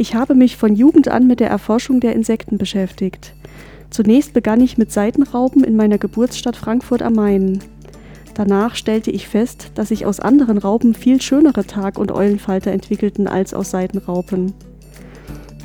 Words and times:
Ich 0.00 0.14
habe 0.14 0.34
mich 0.34 0.56
von 0.56 0.74
Jugend 0.74 1.08
an 1.08 1.26
mit 1.26 1.40
der 1.40 1.50
Erforschung 1.50 2.00
der 2.00 2.14
Insekten 2.14 2.56
beschäftigt. 2.56 3.34
Zunächst 3.90 4.32
begann 4.32 4.62
ich 4.62 4.78
mit 4.78 4.90
Seidenraupen 4.90 5.62
in 5.62 5.76
meiner 5.76 5.98
Geburtsstadt 5.98 6.56
Frankfurt 6.56 7.02
am 7.02 7.12
Main. 7.12 7.58
Danach 8.32 8.76
stellte 8.76 9.10
ich 9.10 9.28
fest, 9.28 9.72
dass 9.74 9.88
sich 9.88 10.06
aus 10.06 10.18
anderen 10.18 10.56
Raupen 10.56 10.94
viel 10.94 11.20
schönere 11.20 11.66
Tag- 11.66 11.98
und 11.98 12.12
Eulenfalter 12.12 12.70
entwickelten 12.70 13.28
als 13.28 13.52
aus 13.52 13.72
Seidenraupen. 13.72 14.54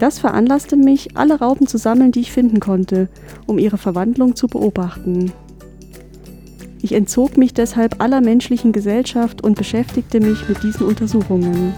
Das 0.02 0.20
veranlasste 0.20 0.76
mich, 0.76 1.16
alle 1.16 1.40
Raupen 1.40 1.67
zu 1.67 1.77
sammeln, 1.77 2.12
die 2.12 2.20
ich 2.20 2.34
finden 2.34 2.59
konnte, 2.59 3.08
um 3.45 3.58
ihre 3.58 3.77
Verwandlung 3.77 4.36
zu 4.36 4.48
beobachten. 4.48 5.31
Ich 6.81 6.91
entzog 6.91 7.38
mich 7.38 7.54
deshalb 7.54 8.04
aller 8.04 8.20
menschlichen 8.20 8.73
Gesellschaft 8.73 9.45
und 9.45 9.55
beschäftigte 9.58 10.20
mich 10.20 10.49
mit 10.49 10.62
diesen 10.62 10.86
Untersuchungen. 10.86 11.73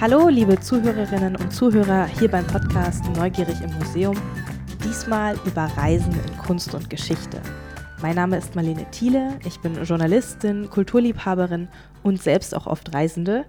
Hallo, 0.00 0.28
liebe 0.28 0.60
Zuhörerinnen 0.60 1.34
und 1.34 1.52
Zuhörer 1.52 2.06
hier 2.06 2.30
beim 2.30 2.46
Podcast 2.46 3.04
Neugierig 3.16 3.60
im 3.60 3.76
Museum. 3.78 4.16
Diesmal 4.84 5.36
über 5.44 5.64
Reisen 5.76 6.12
in 6.12 6.38
Kunst 6.38 6.72
und 6.72 6.88
Geschichte. 6.88 7.42
Mein 8.00 8.14
Name 8.14 8.36
ist 8.36 8.54
Marlene 8.54 8.88
Thiele, 8.92 9.40
ich 9.44 9.58
bin 9.58 9.74
Journalistin, 9.82 10.70
Kulturliebhaberin 10.70 11.66
und 12.04 12.22
selbst 12.22 12.54
auch 12.54 12.68
oft 12.68 12.94
Reisende. 12.94 13.44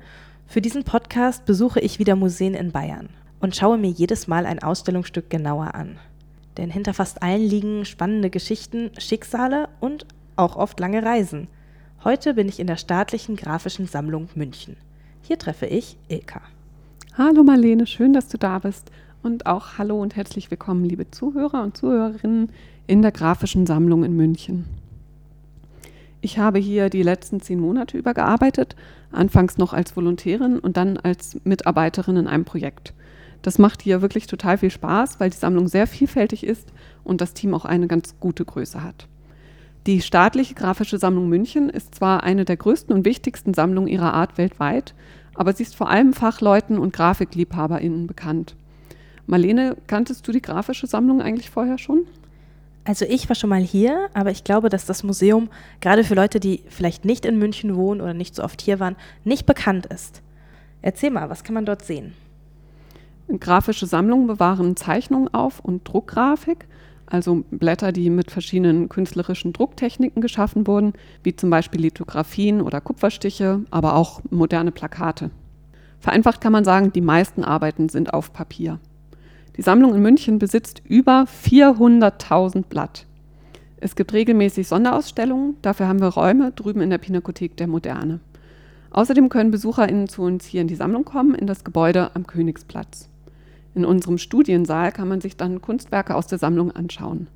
Für 0.47 0.59
diesen 0.59 0.83
Podcast 0.83 1.45
besuche 1.45 1.81
ich 1.81 1.99
wieder 1.99 2.15
Museen 2.15 2.55
in 2.55 2.71
Bayern 2.71 3.09
und 3.41 3.55
schaue 3.55 3.77
mir 3.77 3.91
jedes 3.91 4.25
Mal 4.27 4.47
ein 4.47 4.63
Ausstellungsstück 4.63 5.29
genauer 5.29 5.75
an. 5.75 5.99
Denn 6.57 6.71
hinter 6.71 6.95
fast 6.95 7.21
allen 7.21 7.43
liegen 7.43 7.85
spannende 7.85 8.31
Geschichten, 8.31 8.89
Schicksale 8.97 9.69
und 9.79 10.07
auch 10.35 10.55
oft 10.55 10.79
lange 10.79 11.03
Reisen. 11.03 11.47
Heute 12.03 12.33
bin 12.33 12.49
ich 12.49 12.59
in 12.59 12.65
der 12.65 12.77
Staatlichen 12.77 13.35
Grafischen 13.35 13.85
Sammlung 13.85 14.29
München. 14.33 14.77
Hier 15.29 15.37
treffe 15.37 15.67
ich 15.67 15.95
Ilka. 16.07 16.41
Hallo 17.15 17.43
Marlene, 17.43 17.85
schön, 17.85 18.13
dass 18.13 18.29
du 18.29 18.39
da 18.39 18.57
bist. 18.57 18.89
Und 19.21 19.45
auch 19.45 19.77
hallo 19.77 20.01
und 20.01 20.15
herzlich 20.15 20.49
willkommen, 20.49 20.83
liebe 20.83 21.11
Zuhörer 21.11 21.61
und 21.61 21.77
Zuhörerinnen 21.77 22.51
in 22.87 23.03
der 23.03 23.11
Grafischen 23.11 23.67
Sammlung 23.67 24.03
in 24.03 24.15
München. 24.15 24.65
Ich 26.21 26.39
habe 26.39 26.57
hier 26.57 26.89
die 26.89 27.03
letzten 27.03 27.41
zehn 27.41 27.59
Monate 27.59 27.95
über 27.95 28.15
gearbeitet, 28.15 28.75
anfangs 29.11 29.59
noch 29.59 29.71
als 29.71 29.95
Volontärin 29.95 30.57
und 30.57 30.77
dann 30.77 30.97
als 30.97 31.39
Mitarbeiterin 31.43 32.17
in 32.17 32.27
einem 32.27 32.45
Projekt. 32.45 32.95
Das 33.43 33.59
macht 33.59 33.83
hier 33.83 34.01
wirklich 34.01 34.25
total 34.25 34.57
viel 34.57 34.71
Spaß, 34.71 35.19
weil 35.19 35.29
die 35.29 35.37
Sammlung 35.37 35.67
sehr 35.67 35.85
vielfältig 35.85 36.43
ist 36.43 36.73
und 37.03 37.21
das 37.21 37.35
Team 37.35 37.53
auch 37.53 37.65
eine 37.65 37.85
ganz 37.85 38.15
gute 38.19 38.45
Größe 38.45 38.83
hat. 38.83 39.07
Die 39.85 40.01
staatliche 40.01 40.55
Grafische 40.55 40.97
Sammlung 40.97 41.29
München 41.29 41.69
ist 41.69 41.95
zwar 41.95 42.23
eine 42.23 42.45
der 42.45 42.57
größten 42.57 42.93
und 42.93 43.05
wichtigsten 43.05 43.53
Sammlungen 43.53 43.87
ihrer 43.87 44.13
Art 44.13 44.37
weltweit, 44.37 44.93
aber 45.39 45.53
sie 45.53 45.63
ist 45.63 45.73
vor 45.73 45.89
allem 45.89 46.11
Fachleuten 46.11 46.77
und 46.77 46.91
GrafikliebhaberInnen 46.91 48.07
bekannt. 48.07 48.57
Marlene, 49.25 49.77
kanntest 49.87 50.27
du 50.27 50.33
die 50.33 50.41
grafische 50.41 50.85
Sammlung 50.85 51.21
eigentlich 51.21 51.49
vorher 51.49 51.77
schon? 51.77 52.01
Also 52.83 53.05
ich 53.05 53.29
war 53.29 53.37
schon 53.37 53.49
mal 53.49 53.61
hier, 53.61 54.09
aber 54.13 54.31
ich 54.31 54.43
glaube, 54.43 54.67
dass 54.67 54.85
das 54.85 55.01
Museum 55.01 55.47
gerade 55.79 56.03
für 56.03 56.13
Leute, 56.13 56.41
die 56.41 56.61
vielleicht 56.67 57.05
nicht 57.05 57.23
in 57.23 57.39
München 57.39 57.77
wohnen 57.77 58.01
oder 58.01 58.13
nicht 58.13 58.35
so 58.35 58.43
oft 58.43 58.61
hier 58.61 58.81
waren, 58.81 58.97
nicht 59.23 59.45
bekannt 59.45 59.85
ist. 59.85 60.21
Erzähl 60.81 61.09
mal, 61.09 61.29
was 61.29 61.45
kann 61.45 61.53
man 61.53 61.65
dort 61.65 61.85
sehen? 61.85 62.15
Grafische 63.39 63.85
Sammlungen 63.85 64.27
bewahren 64.27 64.75
Zeichnungen 64.75 65.33
auf 65.33 65.61
und 65.61 65.87
Druckgrafik 65.87 66.67
also 67.09 67.43
Blätter, 67.49 67.91
die 67.91 68.09
mit 68.09 68.31
verschiedenen 68.31 68.87
künstlerischen 68.87 69.51
Drucktechniken 69.51 70.21
geschaffen 70.21 70.67
wurden, 70.67 70.93
wie 71.23 71.35
zum 71.35 71.49
Beispiel 71.49 71.81
Lithografien 71.81 72.61
oder 72.61 72.81
Kupferstiche, 72.81 73.61
aber 73.71 73.95
auch 73.95 74.21
moderne 74.29 74.71
Plakate. 74.71 75.31
Vereinfacht 75.99 76.39
kann 76.39 76.53
man 76.53 76.63
sagen, 76.63 76.93
die 76.93 77.01
meisten 77.01 77.43
Arbeiten 77.43 77.89
sind 77.89 78.13
auf 78.13 78.31
Papier. 78.31 78.79
Die 79.57 79.61
Sammlung 79.61 79.93
in 79.93 80.01
München 80.01 80.39
besitzt 80.39 80.81
über 80.85 81.25
400.000 81.43 82.65
Blatt. 82.69 83.05
Es 83.81 83.95
gibt 83.95 84.13
regelmäßig 84.13 84.67
Sonderausstellungen, 84.67 85.55
dafür 85.61 85.87
haben 85.87 86.01
wir 86.01 86.07
Räume 86.07 86.51
drüben 86.51 86.81
in 86.81 86.89
der 86.89 86.97
Pinakothek 86.97 87.57
der 87.57 87.67
Moderne. 87.67 88.19
Außerdem 88.91 89.29
können 89.29 89.51
BesucherInnen 89.51 90.07
zu 90.07 90.21
uns 90.23 90.45
hier 90.45 90.61
in 90.61 90.67
die 90.67 90.75
Sammlung 90.75 91.05
kommen, 91.05 91.35
in 91.35 91.47
das 91.47 91.63
Gebäude 91.63 92.11
am 92.15 92.25
Königsplatz. 92.25 93.09
In 93.75 93.85
unserem 93.85 94.17
Studiensaal 94.17 94.91
kann 94.91 95.07
man 95.07 95.21
sich 95.21 95.37
dann 95.37 95.61
Kunstwerke 95.61 96.15
aus 96.15 96.27
der 96.27 96.39
Sammlung 96.39 96.71
anschauen. 96.71 97.27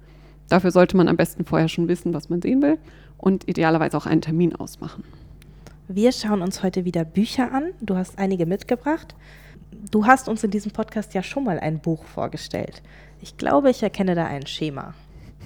Dafür 0.50 0.72
sollte 0.72 0.98
man 0.98 1.08
am 1.08 1.18
besten 1.18 1.46
vorher 1.46 1.70
schon 1.70 1.88
wissen, 1.88 2.14
was 2.14 2.30
man 2.30 2.42
sehen 2.42 2.62
will 2.62 2.78
und 3.18 3.48
idealerweise 3.48 3.98
auch 3.98 4.06
einen 4.06 4.22
Termin 4.22 4.56
ausmachen. 4.56 5.04
Wir 5.88 6.12
schauen 6.12 6.42
uns 6.42 6.64
heute 6.64 6.86
wieder 6.86 7.06
Bücher 7.06 7.52
an. 7.52 7.72
Du 7.82 7.96
hast 7.96 8.18
einige 8.18 8.46
mitgebracht. 8.46 9.16
Du 9.92 10.06
hast 10.06 10.30
uns 10.30 10.44
in 10.44 10.52
diesem 10.52 10.72
Podcast 10.72 11.14
ja 11.14 11.24
schon 11.24 11.44
mal 11.44 11.60
ein 11.60 11.80
Buch 11.80 12.04
vorgestellt. 12.06 12.82
Ich 13.22 13.38
glaube, 13.38 13.70
ich 13.70 13.84
erkenne 13.84 14.16
da 14.16 14.26
ein 14.26 14.48
Schema. 14.48 14.94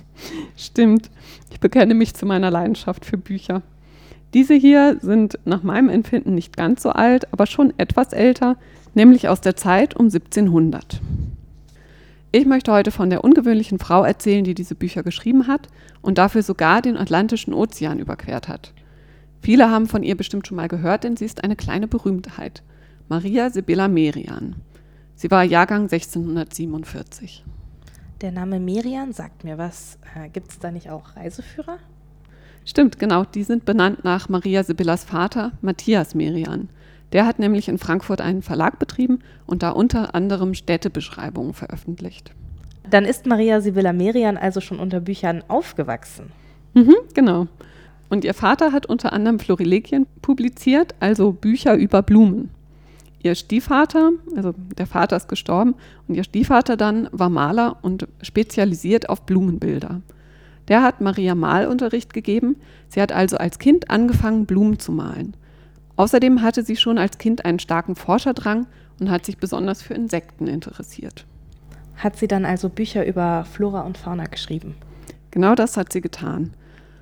Stimmt. 0.58 1.10
Ich 1.52 1.60
bekenne 1.60 1.94
mich 1.94 2.14
zu 2.14 2.26
meiner 2.26 2.52
Leidenschaft 2.52 3.06
für 3.06 3.18
Bücher. 3.18 3.62
Diese 4.34 4.54
hier 4.54 4.98
sind 5.02 5.40
nach 5.46 5.64
meinem 5.64 5.90
Empfinden 5.90 6.36
nicht 6.36 6.58
ganz 6.58 6.84
so 6.84 6.90
alt, 6.90 7.32
aber 7.32 7.46
schon 7.46 7.74
etwas 7.78 8.14
älter, 8.14 8.58
nämlich 8.98 9.30
aus 9.30 9.40
der 9.42 9.56
Zeit 9.56 9.96
um 9.96 10.08
1700. 10.08 11.00
Ich 12.32 12.46
möchte 12.46 12.74
heute 12.74 12.92
von 12.92 13.10
der 13.10 13.24
ungewöhnlichen 13.24 13.80
Frau 13.80 14.04
erzählen, 14.04 14.44
die 14.44 14.56
diese 14.56 14.76
Bücher 14.76 15.04
geschrieben 15.04 15.48
hat 15.48 15.68
und 16.02 16.18
dafür 16.18 16.42
sogar 16.42 16.82
den 16.82 16.98
Atlantischen 16.98 17.54
Ozean 17.54 18.00
überquert 18.00 18.48
hat. 18.50 18.74
Viele 19.42 19.70
haben 19.70 19.86
von 19.86 20.04
ihr 20.04 20.18
bestimmt 20.18 20.48
schon 20.48 20.58
mal 20.58 20.68
gehört, 20.68 21.04
denn 21.04 21.16
sie 21.16 21.26
ist 21.26 21.44
eine 21.44 21.56
kleine 21.56 21.88
Berühmtheit. 21.88 22.64
Maria 23.08 23.50
Sibylla 23.52 23.88
Merian. 23.88 24.56
Sie 25.16 25.32
war 25.32 25.44
Jahrgang 25.44 25.84
1647. 25.84 27.46
Der 28.22 28.32
Name 28.32 28.60
Merian 28.60 29.14
sagt 29.14 29.44
mir 29.44 29.60
was. 29.60 30.00
Äh, 30.16 30.30
Gibt 30.30 30.50
es 30.50 30.60
da 30.60 30.72
nicht 30.72 30.90
auch 30.90 31.16
Reiseführer? 31.16 31.78
Stimmt, 32.66 33.00
genau. 33.00 33.24
Die 33.24 33.44
sind 33.44 33.64
benannt 33.64 34.04
nach 34.04 34.28
Maria 34.28 34.64
Sibyllas 34.64 35.06
Vater, 35.06 35.52
Matthias 35.62 36.16
Merian. 36.16 36.70
Der 37.14 37.26
hat 37.26 37.40
nämlich 37.40 37.68
in 37.68 37.78
Frankfurt 37.78 38.22
einen 38.22 38.42
Verlag 38.42 38.80
betrieben 38.80 39.20
und 39.46 39.64
da 39.64 39.70
unter 39.70 40.14
anderem 40.14 40.54
Städtebeschreibungen 40.54 41.54
veröffentlicht. 41.54 42.32
Dann 42.90 43.06
ist 43.06 43.26
Maria 43.26 43.62
Sibylla 43.62 43.94
Merian 43.94 44.38
also 44.38 44.62
schon 44.62 44.80
unter 44.80 45.00
Büchern 45.00 45.44
aufgewachsen. 45.48 46.32
Mhm, 46.74 46.96
genau. 47.14 47.48
Und 48.10 48.24
ihr 48.24 48.34
Vater 48.34 48.72
hat 48.72 48.86
unter 48.86 49.12
anderem 49.12 49.40
Florilegien 49.40 50.08
publiziert, 50.22 50.96
also 51.00 51.34
Bücher 51.34 51.76
über 51.76 52.02
Blumen. 52.02 52.50
Ihr 53.24 53.36
Stiefvater, 53.36 54.12
also 54.36 54.54
der 54.78 54.88
Vater 54.88 55.18
ist 55.18 55.28
gestorben, 55.28 55.76
und 56.08 56.16
ihr 56.16 56.24
Stiefvater 56.24 56.78
dann 56.78 57.10
war 57.12 57.30
Maler 57.30 57.78
und 57.82 58.08
spezialisiert 58.22 59.10
auf 59.10 59.26
Blumenbilder. 59.26 60.02
Der 60.68 60.84
hat 60.84 61.02
Maria 61.02 61.36
Malunterricht 61.36 62.14
gegeben. 62.14 62.58
Sie 62.88 63.02
hat 63.02 63.12
also 63.12 63.38
als 63.38 63.60
Kind 63.60 63.90
angefangen, 63.90 64.46
Blumen 64.46 64.80
zu 64.80 64.92
malen. 64.92 65.36
Außerdem 65.98 66.42
hatte 66.42 66.64
sie 66.64 66.76
schon 66.76 66.98
als 66.98 67.18
Kind 67.18 67.44
einen 67.44 67.60
starken 67.60 67.96
Forscherdrang 67.96 68.68
und 69.00 69.12
hat 69.12 69.26
sich 69.26 69.38
besonders 69.38 69.82
für 69.82 69.96
Insekten 69.96 70.48
interessiert. 70.48 71.26
Hat 71.96 72.16
sie 72.16 72.28
dann 72.28 72.46
also 72.46 72.70
Bücher 72.70 73.06
über 73.06 73.46
Flora 73.46 73.82
und 73.82 73.98
Fauna 73.98 74.26
geschrieben? 74.26 74.76
Genau 75.32 75.56
das 75.56 75.76
hat 75.76 75.92
sie 75.92 76.02
getan. 76.02 76.54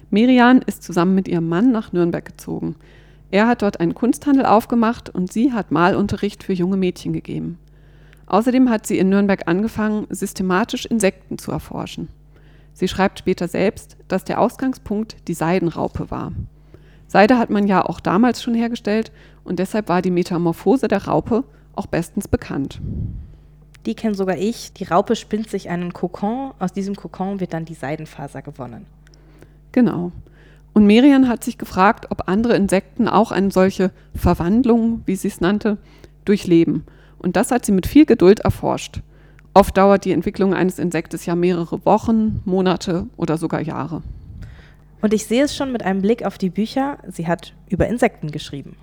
Miriam 0.09 0.61
ist 0.65 0.83
zusammen 0.83 1.13
mit 1.13 1.27
ihrem 1.27 1.49
Mann 1.49 1.71
nach 1.71 1.91
Nürnberg 1.91 2.23
gezogen. 2.23 2.75
Er 3.31 3.47
hat 3.47 3.61
dort 3.61 3.81
einen 3.81 3.95
Kunsthandel 3.95 4.45
aufgemacht 4.45 5.09
und 5.09 5.31
sie 5.31 5.51
hat 5.51 5.71
Malunterricht 5.71 6.43
für 6.43 6.53
junge 6.53 6.77
Mädchen 6.77 7.11
gegeben. 7.11 7.59
Außerdem 8.27 8.69
hat 8.69 8.87
sie 8.87 8.97
in 8.97 9.09
Nürnberg 9.09 9.47
angefangen, 9.47 10.07
systematisch 10.09 10.85
Insekten 10.85 11.37
zu 11.37 11.51
erforschen. 11.51 12.07
Sie 12.73 12.87
schreibt 12.87 13.19
später 13.19 13.47
selbst, 13.47 13.97
dass 14.07 14.23
der 14.23 14.39
Ausgangspunkt 14.39 15.17
die 15.27 15.33
Seidenraupe 15.33 16.09
war. 16.11 16.31
Seide 17.07 17.37
hat 17.37 17.49
man 17.49 17.67
ja 17.67 17.85
auch 17.85 17.99
damals 17.99 18.41
schon 18.41 18.55
hergestellt 18.55 19.11
und 19.43 19.59
deshalb 19.59 19.89
war 19.89 20.01
die 20.01 20.11
Metamorphose 20.11 20.87
der 20.87 21.05
Raupe 21.05 21.43
auch 21.75 21.87
bestens 21.87 22.27
bekannt. 22.27 22.81
Die 23.85 23.93
kenne 23.93 24.15
sogar 24.15 24.37
ich. 24.37 24.73
Die 24.73 24.85
Raupe 24.85 25.15
spinnt 25.15 25.49
sich 25.49 25.69
einen 25.69 25.93
Kokon. 25.93 26.51
Aus 26.59 26.73
diesem 26.73 26.95
Kokon 26.95 27.39
wird 27.39 27.53
dann 27.53 27.65
die 27.65 27.75
Seidenfaser 27.75 28.41
gewonnen. 28.41 28.87
Genau. 29.71 30.11
Und 30.73 30.87
Merian 30.87 31.29
hat 31.29 31.43
sich 31.43 31.57
gefragt, 31.57 32.07
ob 32.09 32.27
andere 32.27 32.55
Insekten 32.55 33.07
auch 33.07 33.31
eine 33.31 33.51
solche 33.51 33.91
Verwandlung, 34.15 35.01
wie 35.05 35.15
sie 35.15 35.27
es 35.27 35.39
nannte, 35.39 35.77
durchleben. 36.25 36.83
Und 37.19 37.35
das 37.35 37.51
hat 37.51 37.65
sie 37.65 37.71
mit 37.71 37.85
viel 37.85 38.05
Geduld 38.05 38.41
erforscht. 38.41 39.01
Oft 39.53 39.77
dauert 39.77 40.03
die 40.03 40.11
Entwicklung 40.11 40.53
eines 40.53 40.79
Insektes 40.79 41.25
ja 41.25 41.35
mehrere 41.35 41.85
Wochen, 41.85 42.41
Monate 42.43 43.07
oder 43.15 43.37
sogar 43.37 43.61
Jahre. 43.61 44.03
Und 45.05 45.13
ich 45.13 45.27
sehe 45.27 45.43
es 45.43 45.55
schon 45.55 45.71
mit 45.71 45.83
einem 45.83 46.01
Blick 46.01 46.25
auf 46.25 46.39
die 46.39 46.49
Bücher, 46.49 46.97
sie 47.07 47.27
hat 47.27 47.53
über 47.69 47.85
Insekten 47.85 48.31
geschrieben. 48.31 48.75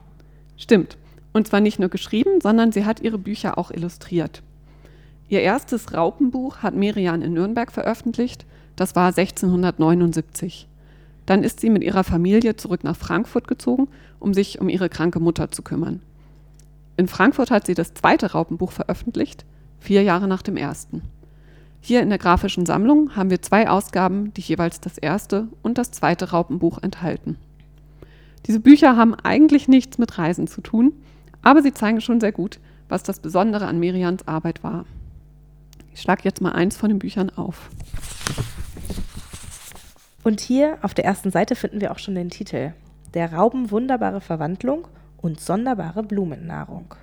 Stimmt. 0.56 0.96
Und 1.32 1.48
zwar 1.48 1.58
nicht 1.58 1.80
nur 1.80 1.88
geschrieben, 1.88 2.40
sondern 2.40 2.70
sie 2.70 2.84
hat 2.84 3.00
ihre 3.00 3.18
Bücher 3.18 3.58
auch 3.58 3.72
illustriert. 3.72 4.40
Ihr 5.28 5.40
erstes 5.40 5.94
Raupenbuch 5.94 6.58
hat 6.58 6.76
Merian 6.76 7.22
in 7.22 7.32
Nürnberg 7.32 7.72
veröffentlicht. 7.72 8.46
Das 8.76 8.94
war 8.94 9.08
1679. 9.08 10.68
Dann 11.26 11.42
ist 11.42 11.58
sie 11.58 11.70
mit 11.70 11.82
ihrer 11.82 12.04
Familie 12.04 12.54
zurück 12.54 12.84
nach 12.84 12.94
Frankfurt 12.94 13.48
gezogen, 13.48 13.88
um 14.20 14.32
sich 14.32 14.60
um 14.60 14.68
ihre 14.68 14.88
kranke 14.88 15.18
Mutter 15.18 15.50
zu 15.50 15.62
kümmern. 15.62 16.02
In 16.96 17.08
Frankfurt 17.08 17.50
hat 17.50 17.66
sie 17.66 17.74
das 17.74 17.94
zweite 17.94 18.30
Raupenbuch 18.30 18.70
veröffentlicht, 18.70 19.44
vier 19.80 20.04
Jahre 20.04 20.28
nach 20.28 20.42
dem 20.42 20.56
ersten. 20.56 21.02
Hier 21.84 22.00
in 22.00 22.10
der 22.10 22.18
grafischen 22.18 22.64
Sammlung 22.64 23.16
haben 23.16 23.28
wir 23.28 23.42
zwei 23.42 23.68
Ausgaben, 23.68 24.32
die 24.34 24.40
jeweils 24.40 24.80
das 24.80 24.98
erste 24.98 25.48
und 25.62 25.78
das 25.78 25.90
zweite 25.90 26.30
Raupenbuch 26.30 26.80
enthalten. 26.80 27.36
Diese 28.46 28.60
Bücher 28.60 28.96
haben 28.96 29.16
eigentlich 29.16 29.66
nichts 29.66 29.98
mit 29.98 30.16
Reisen 30.16 30.46
zu 30.46 30.60
tun, 30.60 30.92
aber 31.42 31.60
sie 31.60 31.74
zeigen 31.74 32.00
schon 32.00 32.20
sehr 32.20 32.30
gut, 32.30 32.60
was 32.88 33.02
das 33.02 33.18
Besondere 33.18 33.66
an 33.66 33.80
Merians 33.80 34.28
Arbeit 34.28 34.62
war. 34.62 34.84
Ich 35.92 36.00
schlage 36.00 36.22
jetzt 36.22 36.40
mal 36.40 36.52
eins 36.52 36.76
von 36.76 36.88
den 36.88 37.00
Büchern 37.00 37.30
auf. 37.30 37.68
Und 40.22 40.40
hier 40.40 40.78
auf 40.82 40.94
der 40.94 41.04
ersten 41.04 41.32
Seite 41.32 41.56
finden 41.56 41.80
wir 41.80 41.90
auch 41.90 41.98
schon 41.98 42.14
den 42.14 42.30
Titel 42.30 42.74
Der 43.12 43.32
Rauben 43.32 43.72
wunderbare 43.72 44.20
Verwandlung 44.20 44.86
und 45.16 45.40
sonderbare 45.40 46.04
Blumennahrung. 46.04 46.94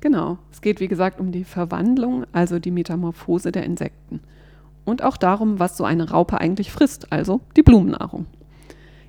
Genau, 0.00 0.38
es 0.50 0.62
geht 0.62 0.80
wie 0.80 0.88
gesagt 0.88 1.20
um 1.20 1.30
die 1.30 1.44
Verwandlung, 1.44 2.24
also 2.32 2.58
die 2.58 2.70
Metamorphose 2.70 3.52
der 3.52 3.64
Insekten. 3.64 4.20
Und 4.84 5.02
auch 5.02 5.18
darum, 5.18 5.58
was 5.58 5.76
so 5.76 5.84
eine 5.84 6.10
Raupe 6.10 6.40
eigentlich 6.40 6.72
frisst, 6.72 7.12
also 7.12 7.40
die 7.56 7.62
Blumennahrung. 7.62 8.26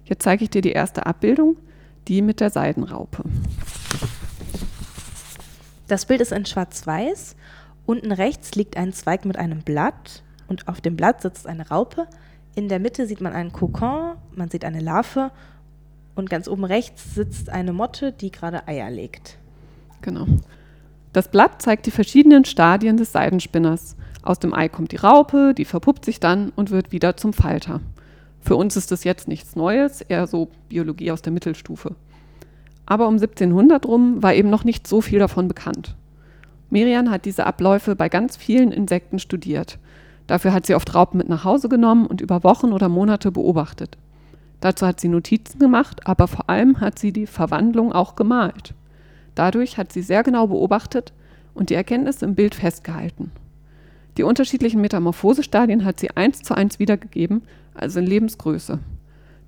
Jetzt 0.03 0.23
zeige 0.23 0.43
ich 0.43 0.49
dir 0.49 0.61
die 0.61 0.73
erste 0.73 1.05
Abbildung, 1.05 1.55
die 2.07 2.21
mit 2.21 2.41
der 2.41 2.49
Seidenraupe. 2.49 3.23
Das 5.88 6.05
Bild 6.05 6.19
ist 6.19 6.33
in 6.33 6.45
schwarz-weiß. 6.45 7.35
Unten 7.85 8.11
rechts 8.11 8.55
liegt 8.55 8.75
ein 8.75 8.91
Zweig 8.91 9.25
mit 9.25 9.38
einem 9.38 9.61
Blatt 9.61 10.23
und 10.47 10.67
auf 10.67 10.81
dem 10.81 10.97
Blatt 10.97 11.21
sitzt 11.21 11.47
eine 11.47 11.69
Raupe. 11.69 12.07
In 12.55 12.67
der 12.67 12.79
Mitte 12.79 13.07
sieht 13.07 13.21
man 13.21 13.33
einen 13.33 13.53
Kokon, 13.53 14.15
man 14.35 14.49
sieht 14.49 14.65
eine 14.65 14.81
Larve 14.81 15.31
und 16.15 16.29
ganz 16.29 16.49
oben 16.49 16.65
rechts 16.65 17.15
sitzt 17.15 17.49
eine 17.49 17.71
Motte, 17.71 18.11
die 18.11 18.31
gerade 18.31 18.67
Eier 18.67 18.91
legt. 18.91 19.38
Genau. 20.01 20.27
Das 21.13 21.29
Blatt 21.29 21.61
zeigt 21.61 21.85
die 21.85 21.91
verschiedenen 21.91 22.45
Stadien 22.45 22.97
des 22.97 23.11
Seidenspinners. 23.11 23.97
Aus 24.23 24.39
dem 24.39 24.53
Ei 24.53 24.69
kommt 24.69 24.91
die 24.91 24.97
Raupe, 24.97 25.53
die 25.53 25.65
verpuppt 25.65 26.05
sich 26.05 26.19
dann 26.19 26.51
und 26.55 26.71
wird 26.71 26.91
wieder 26.91 27.17
zum 27.17 27.33
Falter. 27.33 27.81
Für 28.39 28.55
uns 28.55 28.75
ist 28.77 28.91
das 28.91 29.03
jetzt 29.03 29.27
nichts 29.27 29.55
Neues, 29.55 30.01
eher 30.01 30.25
so 30.27 30.49
Biologie 30.69 31.11
aus 31.11 31.21
der 31.21 31.33
Mittelstufe. 31.33 31.95
Aber 32.85 33.07
um 33.07 33.15
1700 33.15 33.85
rum 33.85 34.23
war 34.23 34.33
eben 34.33 34.49
noch 34.49 34.63
nicht 34.63 34.87
so 34.87 35.01
viel 35.01 35.19
davon 35.19 35.47
bekannt. 35.47 35.95
Merian 36.69 37.11
hat 37.11 37.25
diese 37.25 37.45
Abläufe 37.45 37.95
bei 37.95 38.07
ganz 38.07 38.37
vielen 38.37 38.71
Insekten 38.71 39.19
studiert. 39.19 39.77
Dafür 40.27 40.53
hat 40.53 40.65
sie 40.65 40.75
oft 40.75 40.95
Raupen 40.95 41.17
mit 41.17 41.27
nach 41.27 41.43
Hause 41.43 41.67
genommen 41.67 42.07
und 42.07 42.21
über 42.21 42.43
Wochen 42.43 42.71
oder 42.71 42.87
Monate 42.87 43.31
beobachtet. 43.31 43.97
Dazu 44.61 44.85
hat 44.85 44.99
sie 44.99 45.09
Notizen 45.09 45.59
gemacht, 45.59 46.07
aber 46.07 46.27
vor 46.27 46.49
allem 46.49 46.79
hat 46.79 46.99
sie 46.99 47.11
die 47.11 47.27
Verwandlung 47.27 47.91
auch 47.91 48.15
gemalt. 48.15 48.73
Dadurch 49.35 49.77
hat 49.77 49.91
sie 49.91 50.01
sehr 50.01 50.23
genau 50.23 50.47
beobachtet 50.47 51.13
und 51.53 51.69
die 51.69 51.75
Erkenntnisse 51.75 52.25
im 52.25 52.35
Bild 52.35 52.55
festgehalten. 52.55 53.31
Die 54.17 54.23
unterschiedlichen 54.23 54.81
Metamorphosestadien 54.81 55.85
hat 55.85 55.99
sie 55.99 56.11
eins 56.11 56.41
zu 56.41 56.55
eins 56.55 56.79
wiedergegeben, 56.79 57.43
also 57.73 57.99
in 57.99 58.07
Lebensgröße. 58.07 58.79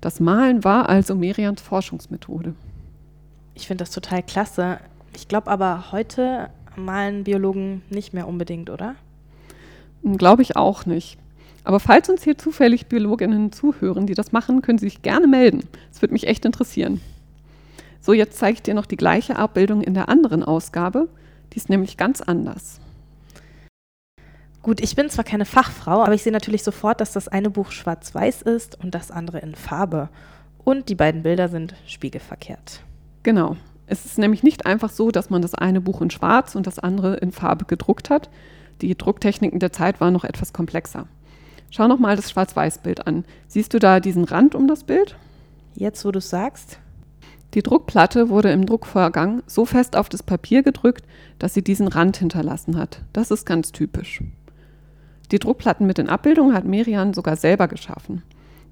Das 0.00 0.20
Malen 0.20 0.64
war 0.64 0.88
also 0.88 1.14
Merians 1.14 1.60
Forschungsmethode. 1.60 2.54
Ich 3.54 3.66
finde 3.66 3.84
das 3.84 3.90
total 3.90 4.22
klasse. 4.22 4.78
Ich 5.14 5.28
glaube 5.28 5.50
aber, 5.50 5.92
heute 5.92 6.50
malen 6.76 7.24
Biologen 7.24 7.82
nicht 7.88 8.14
mehr 8.14 8.26
unbedingt, 8.26 8.70
oder? 8.70 8.96
Hm, 10.02 10.16
glaube 10.16 10.42
ich 10.42 10.56
auch 10.56 10.86
nicht. 10.86 11.18
Aber 11.62 11.80
falls 11.80 12.10
uns 12.10 12.22
hier 12.22 12.36
zufällig 12.36 12.86
Biologinnen 12.86 13.52
zuhören, 13.52 14.06
die 14.06 14.14
das 14.14 14.32
machen, 14.32 14.60
können 14.60 14.78
Sie 14.78 14.86
sich 14.86 15.02
gerne 15.02 15.26
melden. 15.26 15.60
Es 15.90 16.02
würde 16.02 16.12
mich 16.12 16.26
echt 16.26 16.44
interessieren. 16.44 17.00
So, 18.04 18.12
jetzt 18.12 18.38
zeige 18.38 18.56
ich 18.56 18.62
dir 18.62 18.74
noch 18.74 18.84
die 18.84 18.98
gleiche 18.98 19.36
Abbildung 19.36 19.80
in 19.80 19.94
der 19.94 20.10
anderen 20.10 20.42
Ausgabe. 20.42 21.08
Die 21.54 21.56
ist 21.56 21.70
nämlich 21.70 21.96
ganz 21.96 22.20
anders. 22.20 22.78
Gut, 24.60 24.82
ich 24.82 24.94
bin 24.94 25.08
zwar 25.08 25.24
keine 25.24 25.46
Fachfrau, 25.46 26.02
aber 26.02 26.12
ich 26.12 26.22
sehe 26.22 26.32
natürlich 26.32 26.62
sofort, 26.62 27.00
dass 27.00 27.12
das 27.12 27.28
eine 27.28 27.48
Buch 27.48 27.70
schwarz-weiß 27.70 28.42
ist 28.42 28.78
und 28.78 28.94
das 28.94 29.10
andere 29.10 29.38
in 29.38 29.54
Farbe. 29.54 30.10
Und 30.64 30.90
die 30.90 30.94
beiden 30.94 31.22
Bilder 31.22 31.48
sind 31.48 31.76
spiegelverkehrt. 31.86 32.82
Genau. 33.22 33.56
Es 33.86 34.04
ist 34.04 34.18
nämlich 34.18 34.42
nicht 34.42 34.66
einfach 34.66 34.90
so, 34.90 35.10
dass 35.10 35.30
man 35.30 35.40
das 35.40 35.54
eine 35.54 35.80
Buch 35.80 36.02
in 36.02 36.10
Schwarz 36.10 36.54
und 36.56 36.66
das 36.66 36.78
andere 36.78 37.16
in 37.16 37.32
Farbe 37.32 37.64
gedruckt 37.64 38.10
hat. 38.10 38.28
Die 38.82 38.94
Drucktechniken 38.94 39.60
der 39.60 39.72
Zeit 39.72 40.02
waren 40.02 40.12
noch 40.12 40.24
etwas 40.24 40.52
komplexer. 40.52 41.06
Schau 41.70 41.88
noch 41.88 41.98
mal 41.98 42.16
das 42.16 42.30
Schwarz-Weiß-Bild 42.30 43.06
an. 43.06 43.24
Siehst 43.48 43.72
du 43.72 43.78
da 43.78 43.98
diesen 43.98 44.24
Rand 44.24 44.54
um 44.54 44.68
das 44.68 44.84
Bild? 44.84 45.16
Jetzt, 45.74 46.04
wo 46.04 46.10
du 46.10 46.18
es 46.18 46.28
sagst. 46.28 46.80
Die 47.54 47.62
Druckplatte 47.62 48.30
wurde 48.30 48.50
im 48.50 48.66
Druckvorgang 48.66 49.42
so 49.46 49.64
fest 49.64 49.96
auf 49.96 50.08
das 50.08 50.24
Papier 50.24 50.64
gedrückt, 50.64 51.04
dass 51.38 51.54
sie 51.54 51.62
diesen 51.62 51.86
Rand 51.86 52.16
hinterlassen 52.16 52.76
hat. 52.76 53.02
Das 53.12 53.30
ist 53.30 53.46
ganz 53.46 53.70
typisch. 53.70 54.22
Die 55.30 55.38
Druckplatten 55.38 55.86
mit 55.86 55.98
den 55.98 56.08
Abbildungen 56.08 56.54
hat 56.54 56.64
Merian 56.64 57.14
sogar 57.14 57.36
selber 57.36 57.68
geschaffen. 57.68 58.22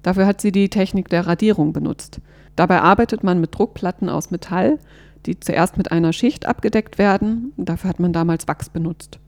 Dafür 0.01 0.25
hat 0.25 0.41
sie 0.41 0.51
die 0.51 0.69
Technik 0.69 1.07
der 1.07 1.25
Radierung 1.25 1.71
benutzt. 1.71 2.19
Dabei 2.57 2.81
arbeitet 2.81 3.23
man 3.23 3.39
mit 3.39 3.57
Druckplatten 3.57 4.09
aus 4.09 4.31
Metall, 4.31 4.79
die 5.25 5.39
zuerst 5.39 5.77
mit 5.77 5.91
einer 5.93 6.11
Schicht 6.11 6.45
abgedeckt 6.45 6.97
werden. 6.97 7.53
Dafür 7.55 7.89
hat 7.89 8.01
man 8.01 8.11
damals 8.11 8.49
Wachs 8.49 8.69
benutzt. 8.69 9.19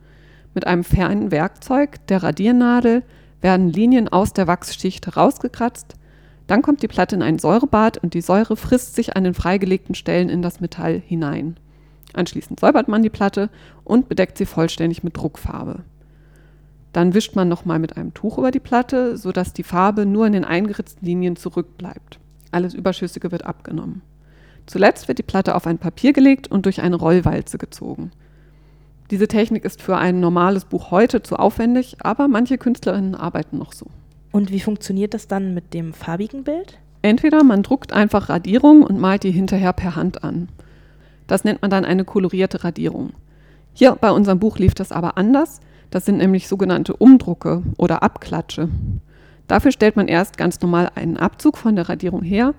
Mit 0.54 0.68
einem 0.68 0.84
feinen 0.84 1.32
Werkzeug, 1.32 2.06
der 2.08 2.24
Radiernadel, 2.24 3.04
werden 3.42 3.70
Linien 3.70 4.10
aus 4.10 4.34
der 4.34 4.48
Wachsschicht 4.48 5.06
herausgekratzt, 5.08 5.96
dann 6.48 6.62
kommt 6.62 6.84
die 6.84 6.88
Platte 6.88 7.16
in 7.16 7.22
ein 7.22 7.40
Säurebad 7.40 7.98
und 7.98 8.14
die 8.14 8.22
Säure 8.22 8.56
frisst 8.56 8.96
sich 8.96 9.16
an 9.16 9.24
den 9.24 9.34
freigelegten 9.34 9.96
Stellen 9.96 10.30
in 10.30 10.42
das 10.42 10.60
Metall 10.60 11.02
hinein. 11.06 11.58
Anschließend 12.14 12.60
säubert 12.60 12.88
man 12.88 13.04
die 13.04 13.10
Platte 13.10 13.50
und 13.84 14.08
bedeckt 14.08 14.38
sie 14.38 14.46
vollständig 14.46 15.04
mit 15.04 15.18
Druckfarbe. 15.18 15.84
Dann 16.94 17.14
wischt 17.14 17.36
man 17.36 17.50
nochmal 17.50 17.80
mit 17.80 17.98
einem 17.98 18.14
Tuch 18.14 18.38
über 18.38 18.52
die 18.52 18.60
Platte, 18.60 19.18
sodass 19.18 19.52
die 19.52 19.64
Farbe 19.64 20.06
nur 20.06 20.28
in 20.28 20.34
den 20.34 20.46
eingeritzten 20.46 21.06
Linien 21.06 21.36
zurückbleibt. 21.36 22.20
Alles 22.52 22.74
Überschüssige 22.74 23.32
wird 23.32 23.46
abgenommen. 23.46 24.02
Zuletzt 24.66 25.08
wird 25.08 25.18
die 25.18 25.24
Platte 25.24 25.56
auf 25.56 25.68
ein 25.68 25.78
Papier 25.78 26.14
gelegt 26.14 26.48
und 26.48 26.66
durch 26.66 26.82
eine 26.82 26.96
Rollwalze 26.96 27.58
gezogen. 27.58 28.12
Diese 29.12 29.28
Technik 29.28 29.66
ist 29.66 29.82
für 29.82 29.98
ein 29.98 30.20
normales 30.20 30.66
Buch 30.66 30.90
heute 30.90 31.22
zu 31.22 31.36
aufwendig, 31.36 31.98
aber 32.00 32.28
manche 32.28 32.58
Künstlerinnen 32.58 33.14
arbeiten 33.14 33.58
noch 33.58 33.74
so. 33.74 33.88
Und 34.36 34.52
wie 34.52 34.60
funktioniert 34.60 35.14
das 35.14 35.30
dann 35.30 35.54
mit 35.54 35.74
dem 35.74 35.94
farbigen 35.94 36.44
Bild? 36.44 36.78
Entweder 37.02 37.42
man 37.46 37.64
druckt 37.64 37.94
einfach 37.94 38.28
Radierung 38.28 38.84
und 38.84 39.00
malt 39.00 39.24
die 39.24 39.32
hinterher 39.32 39.72
per 39.72 39.96
Hand 39.96 40.26
an. 40.26 40.50
Das 41.26 41.46
nennt 41.46 41.62
man 41.62 41.72
dann 41.72 41.86
eine 41.86 42.04
kolorierte 42.04 42.66
Radierung. 42.66 43.14
Hier 43.72 43.96
bei 43.96 44.12
unserem 44.12 44.40
Buch 44.40 44.58
lief 44.58 44.74
das 44.74 44.92
aber 44.92 45.18
anders. 45.18 45.62
Das 45.90 46.04
sind 46.04 46.18
nämlich 46.18 46.50
sogenannte 46.50 46.98
Umdrucke 46.98 47.64
oder 47.78 48.04
Abklatsche. 48.04 48.68
Dafür 49.48 49.72
stellt 49.72 49.96
man 49.96 50.10
erst 50.10 50.36
ganz 50.36 50.60
normal 50.60 50.92
einen 50.96 51.16
Abzug 51.16 51.58
von 51.58 51.78
der 51.78 51.88
Radierung 51.88 52.22
her 52.22 52.56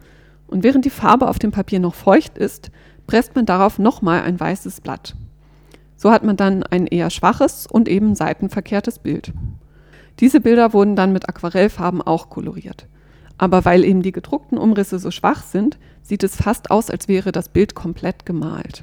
und 0.47 0.65
während 0.65 0.87
die 0.87 0.91
Farbe 0.91 1.29
auf 1.29 1.39
dem 1.39 1.51
Papier 1.51 1.79
noch 1.79 1.95
feucht 1.95 2.39
ist, 2.39 2.71
presst 3.07 3.35
man 3.35 3.45
darauf 3.45 3.79
nochmal 3.79 4.23
ein 4.23 4.41
weißes 4.41 4.81
Blatt. 4.81 5.15
So 5.99 6.11
hat 6.11 6.25
man 6.25 6.39
dann 6.39 6.63
ein 6.63 6.87
eher 6.87 7.11
schwaches 7.11 7.67
und 7.67 7.87
eben 7.87 8.15
seitenverkehrtes 8.15 8.99
Bild. 8.99 9.35
Diese 10.21 10.41
Bilder 10.41 10.73
wurden 10.73 10.97
dann 10.97 11.13
mit 11.13 11.29
Aquarellfarben 11.29 12.01
auch 12.01 12.31
koloriert. 12.31 12.87
Aber 13.39 13.67
weil 13.67 13.85
eben 13.85 14.01
die 14.01 14.13
gedruckten 14.13 14.57
Umrisse 14.57 14.99
so 14.99 15.11
schwach 15.11 15.43
sind, 15.43 15.79
sieht 16.03 16.25
es 16.25 16.37
fast 16.37 16.71
aus, 16.71 16.89
als 16.89 17.07
wäre 17.07 17.33
das 17.33 17.51
Bild 17.51 17.75
komplett 17.75 18.25
gemalt. 18.25 18.83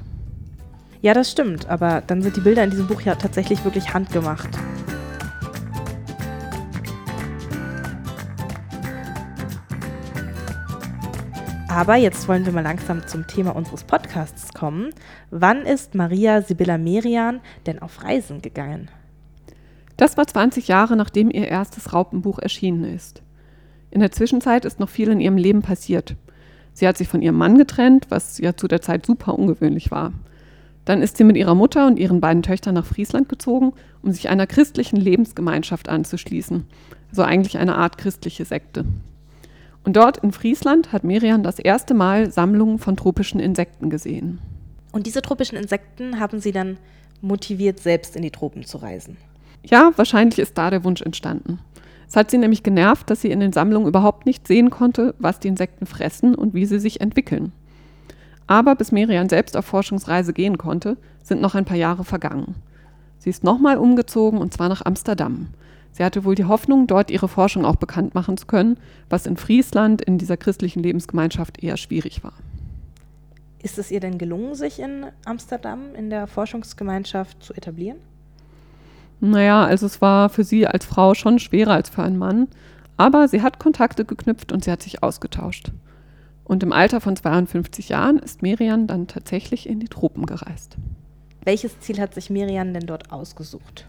Ja, 1.02 1.12
das 1.12 1.30
stimmt, 1.30 1.68
aber 1.68 2.02
dann 2.06 2.22
sind 2.22 2.36
die 2.36 2.40
Bilder 2.40 2.62
in 2.62 2.70
diesem 2.70 2.86
Buch 2.86 3.00
ja 3.00 3.16
tatsächlich 3.16 3.64
wirklich 3.64 3.92
handgemacht. 3.92 4.48
Aber 11.68 11.96
jetzt 11.96 12.28
wollen 12.28 12.46
wir 12.46 12.52
mal 12.52 12.62
langsam 12.62 13.04
zum 13.08 13.26
Thema 13.26 13.56
unseres 13.56 13.82
Podcasts 13.82 14.54
kommen. 14.54 14.90
Wann 15.30 15.62
ist 15.62 15.96
Maria 15.96 16.40
Sibylla 16.40 16.78
Merian 16.78 17.40
denn 17.66 17.80
auf 17.80 18.04
Reisen 18.04 18.40
gegangen? 18.40 18.88
Das 19.96 20.16
war 20.16 20.26
20 20.26 20.68
Jahre, 20.68 20.96
nachdem 20.96 21.30
ihr 21.30 21.48
erstes 21.48 21.92
Raupenbuch 21.92 22.38
erschienen 22.38 22.84
ist. 22.84 23.22
In 23.90 24.00
der 24.00 24.10
Zwischenzeit 24.10 24.64
ist 24.64 24.80
noch 24.80 24.88
viel 24.88 25.08
in 25.08 25.20
ihrem 25.20 25.36
Leben 25.36 25.62
passiert. 25.62 26.16
Sie 26.72 26.88
hat 26.88 26.98
sich 26.98 27.06
von 27.06 27.22
ihrem 27.22 27.36
Mann 27.36 27.56
getrennt, 27.56 28.06
was 28.08 28.38
ja 28.38 28.56
zu 28.56 28.66
der 28.66 28.80
Zeit 28.80 29.06
super 29.06 29.38
ungewöhnlich 29.38 29.92
war. 29.92 30.12
Dann 30.84 31.00
ist 31.00 31.16
sie 31.16 31.24
mit 31.24 31.36
ihrer 31.36 31.54
Mutter 31.54 31.86
und 31.86 31.98
ihren 31.98 32.20
beiden 32.20 32.42
Töchtern 32.42 32.74
nach 32.74 32.84
Friesland 32.84 33.28
gezogen, 33.28 33.72
um 34.02 34.10
sich 34.12 34.28
einer 34.28 34.46
christlichen 34.46 34.96
Lebensgemeinschaft 34.96 35.88
anzuschließen. 35.88 36.66
Also 37.10 37.22
eigentlich 37.22 37.58
eine 37.58 37.76
Art 37.76 37.96
christliche 37.96 38.44
Sekte. 38.44 38.84
Und 39.84 39.96
dort 39.96 40.18
in 40.18 40.32
Friesland 40.32 40.92
hat 40.92 41.04
Miriam 41.04 41.42
das 41.42 41.58
erste 41.58 41.94
Mal 41.94 42.30
Sammlungen 42.30 42.78
von 42.78 42.96
tropischen 42.96 43.38
Insekten 43.38 43.90
gesehen. 43.90 44.40
Und 44.92 45.06
diese 45.06 45.22
tropischen 45.22 45.56
Insekten 45.56 46.18
haben 46.18 46.40
sie 46.40 46.52
dann 46.52 46.78
motiviert, 47.20 47.80
selbst 47.80 48.16
in 48.16 48.22
die 48.22 48.30
Tropen 48.30 48.64
zu 48.64 48.78
reisen. 48.78 49.16
Ja, 49.64 49.92
wahrscheinlich 49.96 50.38
ist 50.38 50.58
da 50.58 50.70
der 50.70 50.84
Wunsch 50.84 51.02
entstanden. 51.02 51.58
Es 52.06 52.16
hat 52.16 52.30
sie 52.30 52.38
nämlich 52.38 52.62
genervt, 52.62 53.10
dass 53.10 53.22
sie 53.22 53.30
in 53.30 53.40
den 53.40 53.52
Sammlungen 53.52 53.88
überhaupt 53.88 54.26
nicht 54.26 54.46
sehen 54.46 54.70
konnte, 54.70 55.14
was 55.18 55.40
die 55.40 55.48
Insekten 55.48 55.86
fressen 55.86 56.34
und 56.34 56.54
wie 56.54 56.66
sie 56.66 56.78
sich 56.78 57.00
entwickeln. 57.00 57.52
Aber 58.46 58.74
bis 58.76 58.92
Merian 58.92 59.28
selbst 59.28 59.56
auf 59.56 59.64
Forschungsreise 59.64 60.32
gehen 60.32 60.58
konnte, 60.58 60.98
sind 61.22 61.40
noch 61.40 61.54
ein 61.54 61.64
paar 61.64 61.78
Jahre 61.78 62.04
vergangen. 62.04 62.56
Sie 63.18 63.30
ist 63.30 63.42
nochmal 63.42 63.78
umgezogen 63.78 64.38
und 64.38 64.52
zwar 64.52 64.68
nach 64.68 64.84
Amsterdam. 64.84 65.48
Sie 65.92 66.04
hatte 66.04 66.24
wohl 66.24 66.34
die 66.34 66.44
Hoffnung, 66.44 66.86
dort 66.86 67.10
ihre 67.10 67.28
Forschung 67.28 67.64
auch 67.64 67.76
bekannt 67.76 68.14
machen 68.14 68.36
zu 68.36 68.46
können, 68.46 68.76
was 69.08 69.26
in 69.26 69.36
Friesland 69.36 70.02
in 70.02 70.18
dieser 70.18 70.36
christlichen 70.36 70.82
Lebensgemeinschaft 70.82 71.62
eher 71.62 71.76
schwierig 71.78 72.22
war. 72.22 72.34
Ist 73.62 73.78
es 73.78 73.90
ihr 73.90 74.00
denn 74.00 74.18
gelungen, 74.18 74.54
sich 74.54 74.78
in 74.78 75.06
Amsterdam 75.24 75.94
in 75.96 76.10
der 76.10 76.26
Forschungsgemeinschaft 76.26 77.42
zu 77.42 77.54
etablieren? 77.54 77.96
Naja, 79.24 79.64
also 79.64 79.86
es 79.86 80.02
war 80.02 80.28
für 80.28 80.44
sie 80.44 80.66
als 80.66 80.84
Frau 80.84 81.14
schon 81.14 81.38
schwerer 81.38 81.72
als 81.72 81.88
für 81.88 82.02
einen 82.02 82.18
Mann, 82.18 82.46
aber 82.98 83.26
sie 83.26 83.40
hat 83.40 83.58
Kontakte 83.58 84.04
geknüpft 84.04 84.52
und 84.52 84.64
sie 84.64 84.70
hat 84.70 84.82
sich 84.82 85.02
ausgetauscht. 85.02 85.72
Und 86.44 86.62
im 86.62 86.72
Alter 86.72 87.00
von 87.00 87.16
52 87.16 87.88
Jahren 87.88 88.18
ist 88.18 88.42
Miriam 88.42 88.86
dann 88.86 89.06
tatsächlich 89.06 89.66
in 89.66 89.80
die 89.80 89.88
Tropen 89.88 90.26
gereist. 90.26 90.76
Welches 91.42 91.80
Ziel 91.80 92.00
hat 92.00 92.12
sich 92.12 92.28
Miriam 92.28 92.74
denn 92.74 92.86
dort 92.86 93.12
ausgesucht? 93.12 93.86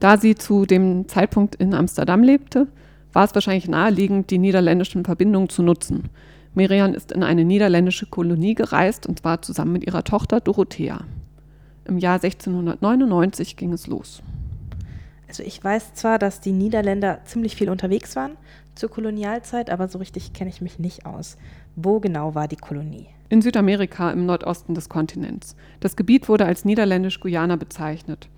Da 0.00 0.16
sie 0.16 0.34
zu 0.34 0.64
dem 0.64 1.08
Zeitpunkt 1.08 1.54
in 1.56 1.74
Amsterdam 1.74 2.22
lebte, 2.22 2.68
war 3.12 3.24
es 3.24 3.34
wahrscheinlich 3.34 3.68
naheliegend, 3.68 4.30
die 4.30 4.38
niederländischen 4.38 5.04
Verbindungen 5.04 5.50
zu 5.50 5.62
nutzen. 5.62 6.04
Miriam 6.54 6.94
ist 6.94 7.12
in 7.12 7.22
eine 7.22 7.44
niederländische 7.44 8.06
Kolonie 8.06 8.54
gereist 8.54 9.06
und 9.06 9.18
zwar 9.18 9.42
zusammen 9.42 9.72
mit 9.72 9.86
ihrer 9.86 10.04
Tochter 10.04 10.40
Dorothea. 10.40 11.00
Im 11.84 11.98
Jahr 11.98 12.14
1699 12.14 13.56
ging 13.56 13.74
es 13.74 13.86
los. 13.86 14.22
Also 15.28 15.42
ich 15.42 15.62
weiß 15.62 15.94
zwar, 15.94 16.18
dass 16.18 16.40
die 16.40 16.52
Niederländer 16.52 17.20
ziemlich 17.24 17.54
viel 17.54 17.68
unterwegs 17.70 18.16
waren 18.16 18.36
zur 18.74 18.90
Kolonialzeit, 18.90 19.70
aber 19.70 19.88
so 19.88 19.98
richtig 19.98 20.32
kenne 20.32 20.50
ich 20.50 20.60
mich 20.60 20.78
nicht 20.78 21.04
aus. 21.04 21.36
Wo 21.76 22.00
genau 22.00 22.34
war 22.34 22.48
die 22.48 22.56
Kolonie? 22.56 23.06
In 23.28 23.42
Südamerika 23.42 24.10
im 24.10 24.24
Nordosten 24.24 24.74
des 24.74 24.88
Kontinents. 24.88 25.54
Das 25.80 25.96
Gebiet 25.96 26.28
wurde 26.28 26.46
als 26.46 26.64
Niederländisch-Guyana 26.64 27.56
bezeichnet. 27.56 28.28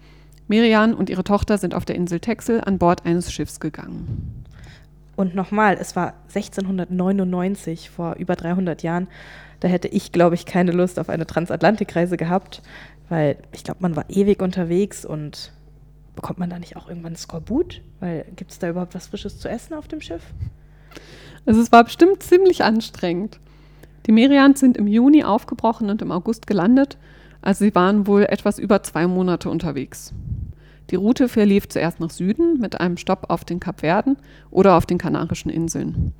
Miriam 0.49 0.95
und 0.95 1.11
ihre 1.11 1.23
Tochter 1.23 1.59
sind 1.59 1.75
auf 1.75 1.85
der 1.85 1.95
Insel 1.95 2.19
Texel 2.19 2.61
an 2.61 2.79
Bord 2.79 3.07
eines 3.07 3.33
Schiffs 3.33 3.61
gegangen. 3.61 4.45
Und 5.15 5.35
nochmal, 5.35 5.77
es 5.79 5.95
war 5.95 6.15
1699, 6.29 7.91
vor 7.91 8.17
über 8.17 8.35
300 8.35 8.83
Jahren. 8.83 9.07
Da 9.61 9.69
hätte 9.69 9.87
ich, 9.87 10.11
glaube 10.11 10.35
ich, 10.35 10.47
keine 10.47 10.73
Lust 10.73 10.99
auf 10.99 11.09
eine 11.09 11.27
Transatlantikreise 11.27 12.17
gehabt, 12.17 12.63
weil 13.09 13.37
ich 13.53 13.63
glaube, 13.63 13.81
man 13.83 13.95
war 13.95 14.07
ewig 14.09 14.41
unterwegs 14.43 15.05
und 15.05 15.53
bekommt 16.21 16.39
man 16.39 16.51
da 16.51 16.59
nicht 16.59 16.77
auch 16.77 16.87
irgendwann 16.87 17.17
Skorbut? 17.17 17.81
Weil 17.99 18.27
gibt 18.37 18.51
es 18.51 18.59
da 18.59 18.69
überhaupt 18.69 18.95
was 18.95 19.07
Frisches 19.07 19.39
zu 19.39 19.49
essen 19.49 19.73
auf 19.73 19.89
dem 19.89 20.03
Schiff? 20.03 20.23
Also 21.47 21.63
es 21.63 21.73
war 21.73 21.83
bestimmt 21.83 22.23
ziemlich 22.23 22.63
anstrengend. 22.63 23.41
Die 24.05 24.13
Merians 24.13 24.61
sind 24.61 24.77
im 24.77 24.87
Juni 24.87 25.25
aufgebrochen 25.25 25.89
und 25.89 26.03
im 26.03 26.13
August 26.13 26.47
gelandet, 26.47 26.99
also 27.41 27.65
sie 27.65 27.75
waren 27.75 28.07
wohl 28.07 28.25
etwas 28.25 28.59
über 28.59 28.83
zwei 28.83 29.07
Monate 29.07 29.49
unterwegs. 29.49 30.13
Die 30.91 30.97
Route 30.97 31.27
verlief 31.29 31.69
zuerst 31.69 32.01
nach 32.01 32.11
Süden 32.11 32.61
mit 32.61 32.81
einem 32.81 32.99
Stopp 32.99 33.27
auf 33.31 33.47
den 33.47 33.59
Kapverden 33.59 34.19
oder 34.51 34.77
auf 34.77 34.85
den 34.85 34.99
Kanarischen 34.99 35.51
Inseln. 35.51 36.13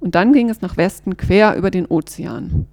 Und 0.00 0.14
dann 0.14 0.32
ging 0.32 0.48
es 0.48 0.62
nach 0.62 0.78
Westen 0.78 1.18
quer 1.18 1.56
über 1.56 1.70
den 1.70 1.86
Ozean. 1.86 2.66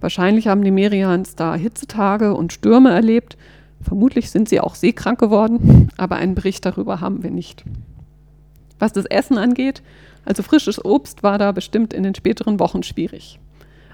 Wahrscheinlich 0.00 0.48
haben 0.48 0.62
die 0.62 0.70
Merians 0.70 1.34
da 1.34 1.54
Hitzetage 1.54 2.34
und 2.34 2.52
Stürme 2.52 2.90
erlebt 2.90 3.38
Vermutlich 3.80 4.30
sind 4.30 4.48
sie 4.48 4.60
auch 4.60 4.74
seekrank 4.74 5.18
geworden, 5.18 5.88
aber 5.96 6.16
einen 6.16 6.34
Bericht 6.34 6.64
darüber 6.64 7.00
haben 7.00 7.22
wir 7.22 7.30
nicht. 7.30 7.64
Was 8.78 8.92
das 8.92 9.06
Essen 9.06 9.38
angeht, 9.38 9.82
also 10.24 10.42
frisches 10.42 10.84
Obst 10.84 11.22
war 11.22 11.38
da 11.38 11.52
bestimmt 11.52 11.94
in 11.94 12.02
den 12.02 12.14
späteren 12.14 12.58
Wochen 12.58 12.82
schwierig. 12.82 13.38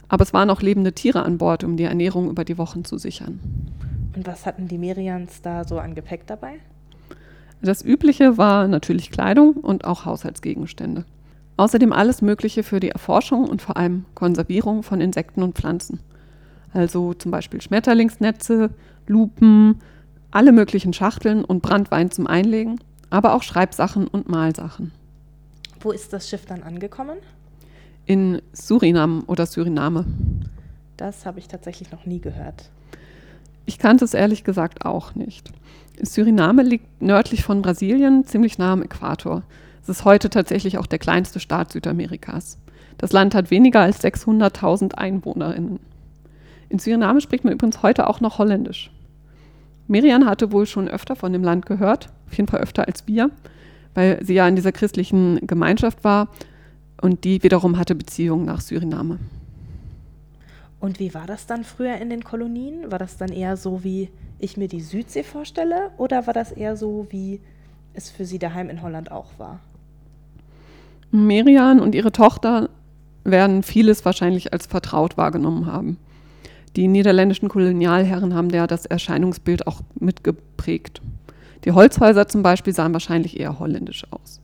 Aber 0.09 0.25
es 0.25 0.33
waren 0.33 0.51
auch 0.51 0.62
lebende 0.62 0.93
Tiere 0.93 1.23
an 1.23 1.39
Bord, 1.39 1.65
um 1.65 1.77
die 1.77 1.85
Ernährung 1.85 2.29
über 2.29 2.45
die 2.45 2.59
Wochen 2.59 2.85
zu 2.85 2.99
sichern. 2.99 3.41
Und 4.15 4.27
was 4.27 4.45
hatten 4.45 4.69
die 4.69 4.79
Merians 4.79 5.41
da 5.43 5.65
so 5.65 5.79
an 5.79 5.95
Gepäck 5.95 6.27
dabei? 6.27 6.55
Das 7.62 7.85
Übliche 7.85 8.39
war 8.39 8.67
natürlich 8.67 9.11
Kleidung 9.11 9.53
und 9.53 9.85
auch 9.85 10.05
Haushaltsgegenstände. 10.05 11.05
Außerdem 11.57 11.93
alles 11.93 12.23
Mögliche 12.23 12.62
für 12.62 12.81
die 12.81 12.91
Erforschung 12.91 13.49
und 13.49 13.62
vor 13.62 13.77
allem 13.77 14.05
Konservierung 14.15 14.83
von 14.83 15.01
Insekten 15.01 15.43
und 15.43 15.55
Pflanzen. 15.55 16.01
Also 16.73 17.15
zum 17.15 17.31
Beispiel 17.31 17.61
Schmetterlingsnetze, 17.61 18.71
Lupen, 19.06 19.80
alle 20.30 20.52
möglichen 20.52 20.92
Schachteln 20.92 21.44
und 21.44 21.62
Brandwein 21.62 22.11
zum 22.11 22.26
Einlegen, 22.26 22.80
aber 23.11 23.35
auch 23.35 23.42
Schreibsachen 23.42 24.06
und 24.09 24.28
Malsachen. 24.28 24.92
Wo 25.80 25.92
ist 25.92 26.12
das 26.12 26.28
Schiff 26.28 26.47
dann 26.47 26.62
angekommen? 26.62 27.18
In 28.06 28.40
Surinam 28.52 29.25
oder 29.26 29.47
Suriname. 29.47 30.06
Das 30.97 31.26
habe 31.26 31.38
ich 31.38 31.49
tatsächlich 31.49 31.90
noch 31.90 32.06
nie 32.06 32.21
gehört. 32.21 32.71
Ich 33.66 33.78
kannte 33.78 34.04
es 34.04 34.14
ehrlich 34.14 34.44
gesagt 34.44 34.85
auch 34.85 35.14
nicht. 35.14 35.52
Suriname 36.00 36.62
liegt 36.62 37.02
nördlich 37.02 37.44
von 37.44 37.62
Brasilien, 37.62 38.25
ziemlich 38.25 38.59
nah 38.59 38.73
am 38.73 38.82
Äquator. 38.82 39.42
Es 39.82 39.88
ist 39.88 40.04
heute 40.04 40.30
tatsächlich 40.30 40.78
auch 40.78 40.87
der 40.87 40.99
kleinste 40.99 41.40
Staat 41.40 41.73
Südamerikas. 41.73 42.59
Das 42.99 43.12
Land 43.12 43.35
hat 43.35 43.50
weniger 43.50 43.80
als 43.80 44.02
600.000 44.02 44.94
Einwohnerinnen. 44.94 45.80
In 46.73 46.79
Suriname 46.79 47.21
spricht 47.21 47.45
man 47.45 47.52
übrigens 47.52 47.83
heute 47.83 48.09
auch 48.09 48.23
noch 48.23 48.38
Holländisch. 48.38 48.91
Miriam 49.88 50.25
hatte 50.25 50.52
wohl 50.52 50.64
schon 50.64 50.88
öfter 50.88 51.14
von 51.14 51.31
dem 51.35 51.45
Land 51.45 51.67
gehört, 51.67 52.09
auf 52.26 52.35
jeden 52.38 52.49
Fall 52.49 52.61
öfter 52.61 52.87
als 52.87 53.07
wir, 53.07 53.31
weil 53.93 54.25
sie 54.25 54.33
ja 54.33 54.49
in 54.49 54.57
dieser 54.57 54.73
christlichen 54.73 55.47
Gemeinschaft 55.47 56.02
war 56.02 56.29
und 57.02 57.25
die 57.25 57.43
wiederum 57.43 57.76
hatte 57.76 57.95
Beziehungen 57.95 58.47
nach 58.47 58.62
Suriname. 58.62 59.19
Und 60.81 60.99
wie 60.99 61.12
war 61.12 61.26
das 61.26 61.45
dann 61.45 61.62
früher 61.62 61.97
in 61.97 62.09
den 62.09 62.25
Kolonien? 62.25 62.91
War 62.91 62.99
das 62.99 63.19
dann 63.19 63.33
eher 63.33 63.59
so, 63.59 63.85
wie 63.85 64.09
ich 64.38 64.57
mir 64.57 64.69
die 64.69 64.81
Südsee 64.81 65.25
vorstelle, 65.25 65.91
oder 65.99 66.26
war 66.26 66.33
das 66.33 66.52
eher 66.52 66.79
so, 66.79 67.07
wie 67.11 67.43
es 67.93 68.09
für 68.09 68.25
sie 68.25 68.38
daheim 68.38 68.71
in 68.71 68.81
Holland 68.81 69.12
auch 69.12 69.29
war? 69.37 69.61
Miriam 71.11 71.81
und 71.81 71.95
ihre 71.95 72.12
Tochter 72.12 72.71
werden 73.25 73.62
vieles 73.62 74.07
wahrscheinlich 74.07 74.55
als 74.55 74.64
vertraut 74.64 75.19
wahrgenommen 75.19 75.67
haben. 75.67 75.99
Die 76.76 76.88
niederländischen 76.88 77.49
Kolonialherren 77.49 78.35
haben 78.35 78.50
ja 78.50 78.67
das 78.67 78.87
Erscheinungsbild 78.87 79.67
auch 79.67 79.81
mitgeprägt. 79.99 81.02
Die 81.64 81.73
Holzhäuser 81.73 82.29
zum 82.29 82.43
Beispiel 82.43 82.73
sahen 82.73 82.93
wahrscheinlich 82.93 83.38
eher 83.38 83.59
holländisch 83.59 84.05
aus. 84.11 84.41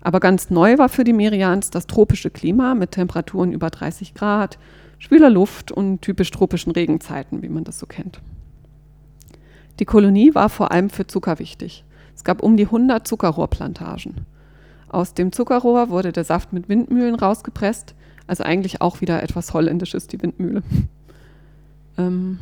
Aber 0.00 0.20
ganz 0.20 0.50
neu 0.50 0.78
war 0.78 0.88
für 0.88 1.04
die 1.04 1.12
Merians 1.12 1.70
das 1.70 1.86
tropische 1.86 2.30
Klima 2.30 2.74
mit 2.74 2.92
Temperaturen 2.92 3.52
über 3.52 3.68
30 3.68 4.14
Grad, 4.14 4.58
schwüler 4.98 5.28
Luft 5.28 5.72
und 5.72 6.00
typisch 6.02 6.30
tropischen 6.30 6.72
Regenzeiten, 6.72 7.42
wie 7.42 7.48
man 7.48 7.64
das 7.64 7.78
so 7.78 7.86
kennt. 7.86 8.20
Die 9.78 9.84
Kolonie 9.84 10.34
war 10.34 10.48
vor 10.48 10.70
allem 10.72 10.88
für 10.88 11.06
Zucker 11.06 11.38
wichtig. 11.38 11.84
Es 12.14 12.24
gab 12.24 12.42
um 12.42 12.56
die 12.56 12.66
100 12.66 13.06
Zuckerrohrplantagen. 13.06 14.26
Aus 14.88 15.14
dem 15.14 15.32
Zuckerrohr 15.32 15.88
wurde 15.88 16.12
der 16.12 16.24
Saft 16.24 16.52
mit 16.52 16.68
Windmühlen 16.68 17.14
rausgepresst, 17.14 17.94
also 18.26 18.44
eigentlich 18.44 18.80
auch 18.80 19.00
wieder 19.00 19.22
etwas 19.22 19.52
Holländisches, 19.54 20.06
die 20.06 20.22
Windmühle. 20.22 20.62
Ähm, 22.00 22.38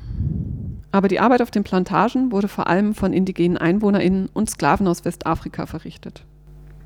aber 0.91 1.09
die 1.09 1.21
Arbeit 1.21 1.43
auf 1.43 1.51
den 1.51 1.65
Plantagen 1.65 2.33
wurde 2.33 2.49
vor 2.49 2.67
allem 2.67 2.95
von 2.95 3.13
indigenen 3.13 3.59
EinwohnerInnen 3.59 4.29
und 4.33 4.49
Sklaven 4.49 4.87
aus 4.89 5.05
Westafrika 5.05 5.67
verrichtet. 5.67 6.25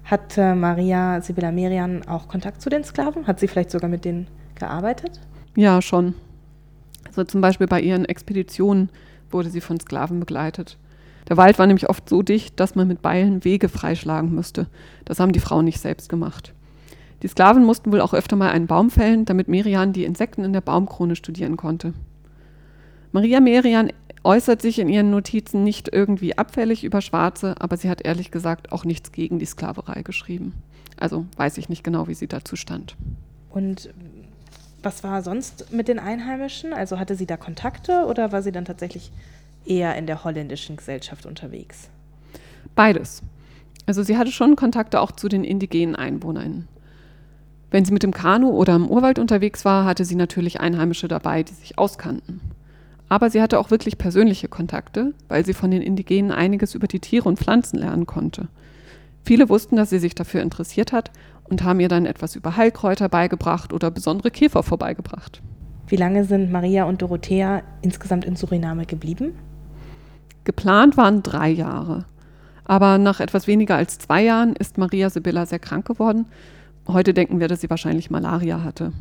Hat 0.05 0.37
äh, 0.37 0.55
Maria 0.55 1.21
Sibylla 1.21 1.53
Merian 1.53 2.07
auch 2.09 2.27
Kontakt 2.27 2.61
zu 2.61 2.69
den 2.69 2.83
Sklaven? 2.83 3.27
Hat 3.27 3.39
sie 3.39 3.47
vielleicht 3.47 3.71
sogar 3.71 3.89
mit 3.89 4.05
denen 4.05 4.27
gearbeitet? 4.57 5.21
Ja, 5.55 5.81
schon. 5.81 6.15
Also 7.07 7.25
zum 7.25 7.41
Beispiel 7.41 7.67
bei 7.67 7.81
ihren 7.81 8.05
Expeditionen 8.05 8.91
wurde 9.31 9.51
sie 9.51 9.61
von 9.61 9.79
Sklaven 9.79 10.19
begleitet. 10.19 10.79
Der 11.29 11.37
Wald 11.37 11.59
war 11.59 11.67
nämlich 11.67 11.89
oft 11.89 12.09
so 12.09 12.23
dicht, 12.23 12.59
dass 12.59 12.75
man 12.75 12.89
mit 12.89 13.03
Beilen 13.03 13.45
Wege 13.45 13.69
freischlagen 13.69 14.35
müsste. 14.35 14.67
Das 15.05 15.21
haben 15.21 15.33
die 15.33 15.41
Frauen 15.41 15.65
nicht 15.65 15.81
selbst 15.81 16.09
gemacht. 16.09 16.53
Die 17.23 17.29
Sklaven 17.29 17.65
mussten 17.65 17.93
wohl 17.93 18.01
auch 18.01 18.15
öfter 18.15 18.35
mal 18.35 18.51
einen 18.51 18.67
Baum 18.67 18.91
fällen, 18.91 19.25
damit 19.25 19.47
Merian 19.47 19.93
die 19.93 20.05
Insekten 20.05 20.43
in 20.43 20.53
der 20.53 20.61
Baumkrone 20.61 21.15
studieren 21.15 21.57
konnte. 21.57 21.95
Maria 23.13 23.41
Merian 23.41 23.93
äußert 24.25 24.63
sich 24.63 24.79
in 24.79 24.89
ihren 24.89 25.11
Notizen 25.11 25.65
nicht 25.65 25.93
irgendwie 25.93 26.39
abfällig 26.39 26.83
über 26.83 27.03
Schwarze, 27.03 27.55
aber 27.61 27.77
sie 27.77 27.91
hat 27.91 28.05
ehrlich 28.05 28.31
gesagt 28.31 28.73
auch 28.73 28.85
nichts 28.85 29.13
gegen 29.13 29.39
die 29.39 29.47
Sklaverei 29.47 30.03
geschrieben. 30.03 30.55
Also 30.99 31.27
weiß 31.37 31.59
ich 31.59 31.69
nicht 31.69 31.85
genau, 31.85 32.09
wie 32.09 32.15
sie 32.15 32.27
dazu 32.27 32.57
stand. 32.57 32.97
Und 33.51 33.91
was 34.83 35.05
war 35.05 35.23
sonst 35.23 35.73
mit 35.73 35.89
den 35.89 35.99
Einheimischen? 35.99 36.73
Also 36.73 36.99
hatte 36.99 37.15
sie 37.15 37.27
da 37.27 37.37
Kontakte 37.37 38.07
oder 38.07 38.33
war 38.33 38.43
sie 38.43 38.53
dann 38.53 38.65
tatsächlich 38.65 39.13
eher 39.67 39.95
in 39.97 40.07
der 40.07 40.25
holländischen 40.25 40.77
Gesellschaft 40.77 41.27
unterwegs? 41.27 41.89
Beides. 42.75 43.23
Also 43.85 44.03
sie 44.03 44.17
hatte 44.17 44.33
schon 44.33 44.57
Kontakte 44.57 45.01
auch 45.01 45.13
zu 45.13 45.29
den 45.29 45.45
indigenen 45.45 45.97
Einwohnern. 45.97 46.69
Wenn 47.71 47.85
sie 47.85 47.93
mit 47.93 48.03
dem 48.03 48.13
Kanu 48.13 48.51
oder 48.51 48.77
im 48.77 48.89
Urwald 48.89 49.19
unterwegs 49.19 49.65
war, 49.65 49.85
hatte 49.85 50.05
sie 50.05 50.15
natürlich 50.15 50.61
Einheimische 50.61 51.09
dabei, 51.09 51.43
die 51.43 51.55
sich 51.55 51.79
auskannten. 51.79 52.41
Aber 53.13 53.29
sie 53.29 53.43
hatte 53.43 53.59
auch 53.59 53.71
wirklich 53.71 53.99
persönliche 53.99 54.49
Kontakte, 54.49 55.13
weil 55.29 55.45
sie 55.45 55.53
von 55.53 55.71
den 55.71 55.83
Indigenen 55.83 56.31
einiges 56.31 56.75
über 56.75 56.87
die 56.87 56.99
Tiere 56.99 57.29
und 57.29 57.39
Pflanzen 57.39 57.79
lernen 57.79 58.07
konnte. 58.07 58.49
Viele 59.23 59.51
wussten, 59.51 59.77
dass 59.77 59.91
sie 59.91 59.99
sich 59.99 60.15
dafür 60.15 60.41
interessiert 60.41 60.93
hat 60.93 61.11
und 61.45 61.63
haben 61.63 61.79
ihr 61.81 61.89
dann 61.89 62.07
etwas 62.07 62.37
über 62.37 62.57
Heilkräuter 62.57 63.11
beigebracht 63.11 63.75
oder 63.75 63.91
besondere 63.91 64.31
Käfer 64.31 64.63
vorbeigebracht. 64.63 65.43
Wie 65.89 65.97
lange 65.97 66.25
sind 66.25 66.51
Maria 66.51 66.85
und 66.85 67.03
Dorothea 67.03 67.61
insgesamt 67.83 68.25
in 68.25 68.35
Suriname 68.35 68.87
geblieben? 68.87 69.35
Geplant 70.45 70.97
waren 70.97 71.23
drei 71.23 71.51
Jahre. 71.51 72.07
Aber 72.65 72.97
nach 72.97 73.21
etwas 73.21 73.47
weniger 73.47 73.77
als 73.77 73.99
zwei 73.99 74.25
Jahren 74.25 74.57
ist 74.57 74.79
Maria 74.79 75.11
Sibylla 75.11 75.45
sehr 75.45 75.59
krank 75.59 75.87
geworden. 75.87 76.29
Heute 76.89 77.13
denken 77.13 77.41
wir, 77.41 77.49
dass 77.49 77.61
sie 77.61 77.69
wahrscheinlich 77.69 78.11
Malaria 78.11 78.65
hatte. 78.65 78.95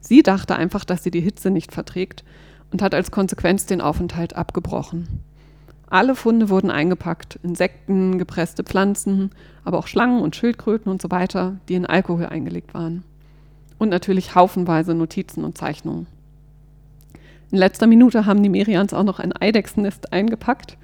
Sie 0.00 0.22
dachte 0.22 0.56
einfach, 0.56 0.86
dass 0.86 1.04
sie 1.04 1.10
die 1.10 1.20
Hitze 1.20 1.50
nicht 1.50 1.72
verträgt 1.72 2.24
und 2.72 2.82
hat 2.82 2.94
als 2.94 3.10
Konsequenz 3.10 3.66
den 3.66 3.80
Aufenthalt 3.80 4.36
abgebrochen. 4.36 5.22
Alle 5.88 6.14
Funde 6.14 6.48
wurden 6.48 6.70
eingepackt, 6.70 7.40
Insekten, 7.42 8.18
gepresste 8.18 8.62
Pflanzen, 8.62 9.32
aber 9.64 9.78
auch 9.78 9.88
Schlangen 9.88 10.22
und 10.22 10.36
Schildkröten 10.36 10.90
und 10.90 11.02
so 11.02 11.10
weiter, 11.10 11.56
die 11.68 11.74
in 11.74 11.84
Alkohol 11.84 12.26
eingelegt 12.26 12.74
waren. 12.74 13.02
Und 13.78 13.88
natürlich 13.88 14.36
haufenweise 14.36 14.94
Notizen 14.94 15.42
und 15.42 15.58
Zeichnungen. 15.58 16.06
In 17.50 17.58
letzter 17.58 17.88
Minute 17.88 18.26
haben 18.26 18.42
die 18.42 18.48
Merians 18.48 18.94
auch 18.94 19.02
noch 19.02 19.18
ein 19.18 19.32
Eidechsennest 19.32 20.12
eingepackt 20.12 20.76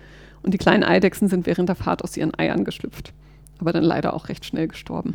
und 0.42 0.52
die 0.54 0.58
kleinen 0.58 0.82
Eidechsen 0.82 1.28
sind 1.28 1.46
während 1.46 1.68
der 1.68 1.76
Fahrt 1.76 2.02
aus 2.02 2.16
ihren 2.16 2.36
Eiern 2.36 2.64
geschlüpft, 2.64 3.12
aber 3.60 3.72
dann 3.72 3.84
leider 3.84 4.12
auch 4.14 4.28
recht 4.28 4.44
schnell 4.44 4.66
gestorben. 4.66 5.14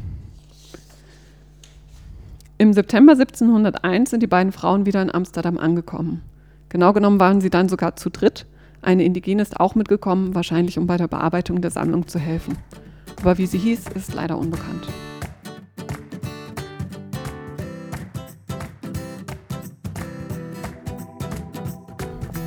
Im 2.58 2.72
September 2.72 3.14
1701 3.14 4.12
sind 4.12 4.24
die 4.24 4.28
beiden 4.28 4.54
Frauen 4.54 4.86
wieder 4.86 5.02
in 5.02 5.14
Amsterdam 5.14 5.58
angekommen. 5.58 6.22
Genau 6.72 6.94
genommen 6.94 7.20
waren 7.20 7.42
sie 7.42 7.50
dann 7.50 7.68
sogar 7.68 7.98
zu 7.98 8.10
dritt. 8.10 8.46
Eine 8.82 9.04
Indigene 9.04 9.42
ist 9.42 9.60
auch 9.60 9.76
mitgekommen, 9.76 10.36
wahrscheinlich 10.36 10.80
um 10.80 10.88
bei 10.88 10.96
der 10.96 11.10
Bearbeitung 11.10 11.62
der 11.62 11.70
Sammlung 11.70 12.08
zu 12.08 12.18
helfen. 12.18 12.58
Aber 13.20 13.38
wie 13.38 13.46
sie 13.46 13.58
hieß, 13.58 13.90
ist 13.90 14.14
leider 14.14 14.38
unbekannt. 14.38 14.88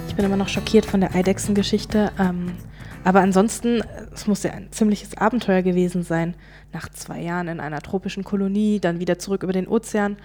Ich 0.09 0.15
bin 0.15 0.25
immer 0.25 0.39
noch 0.39 0.49
schockiert 0.49 0.87
von 0.87 1.03
der 1.03 1.15
Eidechsengeschichte. 1.15 2.11
Ähm, 2.19 2.53
aber 3.05 3.21
ansonsten, 3.21 3.83
es 4.15 4.27
muss 4.27 4.43
ja 4.43 4.53
ein 4.53 4.73
ziemliches 4.73 5.19
Abenteuer 5.19 5.61
gewesen 5.61 6.03
sein. 6.03 6.35
Nach 6.73 6.89
zwei 6.89 7.21
Jahren 7.21 7.49
in 7.49 7.61
einer 7.61 7.83
tropischen 7.83 8.25
Kolonie, 8.25 8.81
dann 8.81 9.01
wieder 9.01 9.19
zurück 9.19 9.43
über 9.43 9.53
den 9.53 9.69
Ozean. 9.69 10.17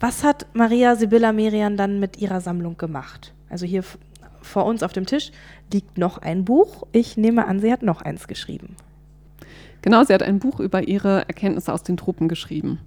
Was 0.00 0.24
hat 0.24 0.46
Maria 0.54 0.96
Sibylla 0.96 1.30
Merian 1.30 1.76
dann 1.76 2.00
mit 2.00 2.16
ihrer 2.16 2.40
Sammlung 2.40 2.78
gemacht? 2.78 3.34
Also 3.50 3.66
hier 3.66 3.84
vor 4.40 4.64
uns 4.64 4.82
auf 4.82 4.94
dem 4.94 5.04
Tisch 5.04 5.30
liegt 5.70 5.98
noch 5.98 6.16
ein 6.16 6.46
Buch. 6.46 6.86
Ich 6.92 7.18
nehme 7.18 7.46
an, 7.46 7.60
sie 7.60 7.70
hat 7.70 7.82
noch 7.82 8.00
eins 8.00 8.26
geschrieben. 8.26 8.76
Genau, 9.82 10.02
sie 10.02 10.14
hat 10.14 10.22
ein 10.22 10.38
Buch 10.38 10.58
über 10.58 10.88
ihre 10.88 11.28
Erkenntnisse 11.28 11.70
aus 11.70 11.82
den 11.82 11.98
Tropen 11.98 12.28
geschrieben. 12.28 12.78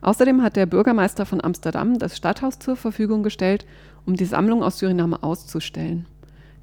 Außerdem 0.00 0.42
hat 0.42 0.56
der 0.56 0.64
Bürgermeister 0.64 1.26
von 1.26 1.44
Amsterdam 1.44 1.98
das 1.98 2.16
Stadthaus 2.16 2.58
zur 2.58 2.76
Verfügung 2.76 3.22
gestellt, 3.22 3.66
um 4.06 4.16
die 4.16 4.24
Sammlung 4.24 4.62
aus 4.62 4.78
Suriname 4.78 5.22
auszustellen. 5.22 6.06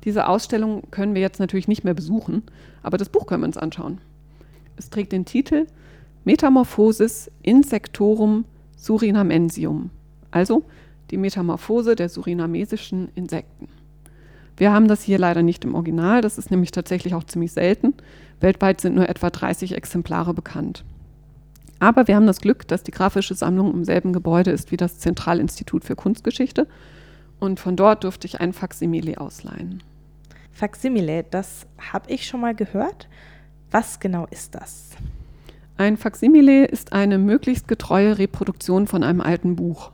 Diese 0.05 0.27
Ausstellung 0.27 0.89
können 0.89 1.13
wir 1.13 1.21
jetzt 1.21 1.39
natürlich 1.39 1.67
nicht 1.67 1.83
mehr 1.83 1.93
besuchen, 1.93 2.41
aber 2.81 2.97
das 2.97 3.09
Buch 3.09 3.27
können 3.27 3.43
wir 3.43 3.47
uns 3.47 3.57
anschauen. 3.57 3.99
Es 4.75 4.89
trägt 4.89 5.11
den 5.11 5.25
Titel 5.25 5.67
Metamorphosis 6.23 7.29
Insectorum 7.43 8.45
Surinamensium, 8.77 9.89
also 10.31 10.63
die 11.11 11.17
Metamorphose 11.17 11.95
der 11.95 12.09
surinamesischen 12.09 13.09
Insekten. 13.15 13.67
Wir 14.55 14.71
haben 14.71 14.87
das 14.87 15.03
hier 15.03 15.19
leider 15.19 15.43
nicht 15.43 15.65
im 15.65 15.75
Original, 15.75 16.21
das 16.21 16.37
ist 16.37 16.49
nämlich 16.49 16.71
tatsächlich 16.71 17.13
auch 17.13 17.23
ziemlich 17.23 17.51
selten. 17.51 17.93
Weltweit 18.39 18.81
sind 18.81 18.95
nur 18.95 19.09
etwa 19.09 19.29
30 19.29 19.75
Exemplare 19.75 20.33
bekannt. 20.33 20.83
Aber 21.79 22.07
wir 22.07 22.15
haben 22.15 22.25
das 22.25 22.41
Glück, 22.41 22.67
dass 22.67 22.81
die 22.81 22.91
grafische 22.91 23.35
Sammlung 23.35 23.71
im 23.71 23.83
selben 23.83 24.13
Gebäude 24.13 24.51
ist 24.51 24.71
wie 24.71 24.77
das 24.77 24.97
Zentralinstitut 24.97 25.83
für 25.83 25.95
Kunstgeschichte 25.95 26.67
und 27.39 27.59
von 27.59 27.75
dort 27.75 28.03
durfte 28.03 28.25
ich 28.25 28.39
ein 28.39 28.53
Faksimile 28.53 29.19
ausleihen. 29.19 29.83
Faksimile, 30.51 31.23
das 31.23 31.67
habe 31.91 32.11
ich 32.11 32.25
schon 32.25 32.41
mal 32.41 32.55
gehört. 32.55 33.07
Was 33.69 33.99
genau 33.99 34.25
ist 34.31 34.55
das? 34.55 34.91
Ein 35.79 35.95
Faksimile 35.95 36.65
ist 36.65 36.91
eine 36.91 37.19
möglichst 37.19 37.67
getreue 37.67 38.17
Reproduktion 38.17 38.87
von 38.87 39.03
einem 39.03 39.21
alten 39.21 39.55
Buch. 39.55 39.91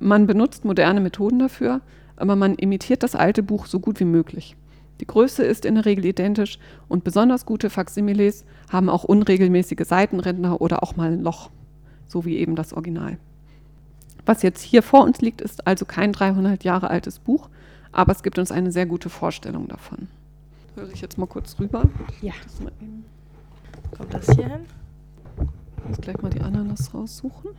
Man 0.00 0.26
benutzt 0.26 0.64
moderne 0.64 1.02
Methoden 1.02 1.38
dafür, 1.38 1.82
aber 2.16 2.34
man 2.34 2.54
imitiert 2.54 3.02
das 3.02 3.14
alte 3.14 3.42
Buch 3.42 3.66
so 3.66 3.78
gut 3.78 4.00
wie 4.00 4.06
möglich. 4.06 4.56
Die 5.00 5.06
Größe 5.06 5.44
ist 5.44 5.66
in 5.66 5.74
der 5.74 5.84
Regel 5.84 6.06
identisch 6.06 6.58
und 6.88 7.04
besonders 7.04 7.44
gute 7.44 7.68
Faksimiles 7.68 8.46
haben 8.70 8.88
auch 8.88 9.04
unregelmäßige 9.04 9.86
Seitenränder 9.86 10.62
oder 10.62 10.82
auch 10.82 10.96
mal 10.96 11.12
ein 11.12 11.22
Loch, 11.22 11.50
so 12.06 12.24
wie 12.24 12.38
eben 12.38 12.56
das 12.56 12.72
Original. 12.72 13.18
Was 14.24 14.40
jetzt 14.40 14.62
hier 14.62 14.82
vor 14.82 15.04
uns 15.04 15.20
liegt, 15.20 15.42
ist 15.42 15.66
also 15.66 15.84
kein 15.84 16.12
300 16.14 16.64
Jahre 16.64 16.88
altes 16.88 17.18
Buch, 17.18 17.50
aber 17.92 18.12
es 18.12 18.22
gibt 18.22 18.38
uns 18.38 18.50
eine 18.50 18.72
sehr 18.72 18.86
gute 18.86 19.10
Vorstellung 19.10 19.68
davon. 19.68 20.08
Höre 20.74 20.90
ich 20.90 21.02
jetzt 21.02 21.18
mal 21.18 21.26
kurz 21.26 21.58
rüber. 21.60 21.84
Ja. 22.22 22.32
Kommt 23.94 24.14
das 24.14 24.26
hier 24.34 24.48
hin? 24.48 24.60
Jetzt 25.86 26.02
gleich 26.02 26.20
mal 26.20 26.30
die 26.30 26.40
Ananas 26.40 26.92
raussuchen. 26.92 27.50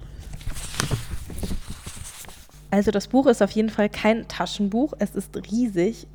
Also 2.71 2.91
das 2.91 3.07
Buch 3.07 3.25
ist 3.25 3.41
auf 3.41 3.51
jeden 3.51 3.69
Fall 3.69 3.89
kein 3.89 4.27
Taschenbuch. 4.27 4.93
Es 4.99 5.15
ist 5.15 5.35
riesig, 5.51 6.07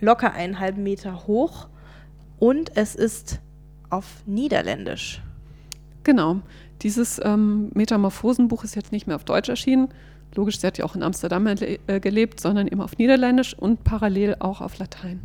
locker 0.00 0.32
einen 0.32 0.58
halben 0.58 0.82
Meter 0.82 1.26
hoch 1.26 1.68
und 2.38 2.76
es 2.76 2.94
ist 2.94 3.40
auf 3.90 4.22
Niederländisch. 4.26 5.22
Genau. 6.02 6.40
Dieses 6.82 7.20
ähm, 7.22 7.70
Metamorphosenbuch 7.74 8.64
ist 8.64 8.74
jetzt 8.74 8.90
nicht 8.90 9.06
mehr 9.06 9.16
auf 9.16 9.24
Deutsch 9.24 9.48
erschienen. 9.48 9.88
Logisch, 10.34 10.58
sie 10.58 10.66
hat 10.66 10.78
ja 10.78 10.84
auch 10.84 10.94
in 10.94 11.02
Amsterdam 11.02 11.46
äh, 11.46 12.00
gelebt, 12.00 12.40
sondern 12.40 12.66
immer 12.66 12.84
auf 12.84 12.96
Niederländisch 12.96 13.54
und 13.54 13.84
parallel 13.84 14.36
auch 14.38 14.60
auf 14.60 14.78
Latein. 14.78 15.20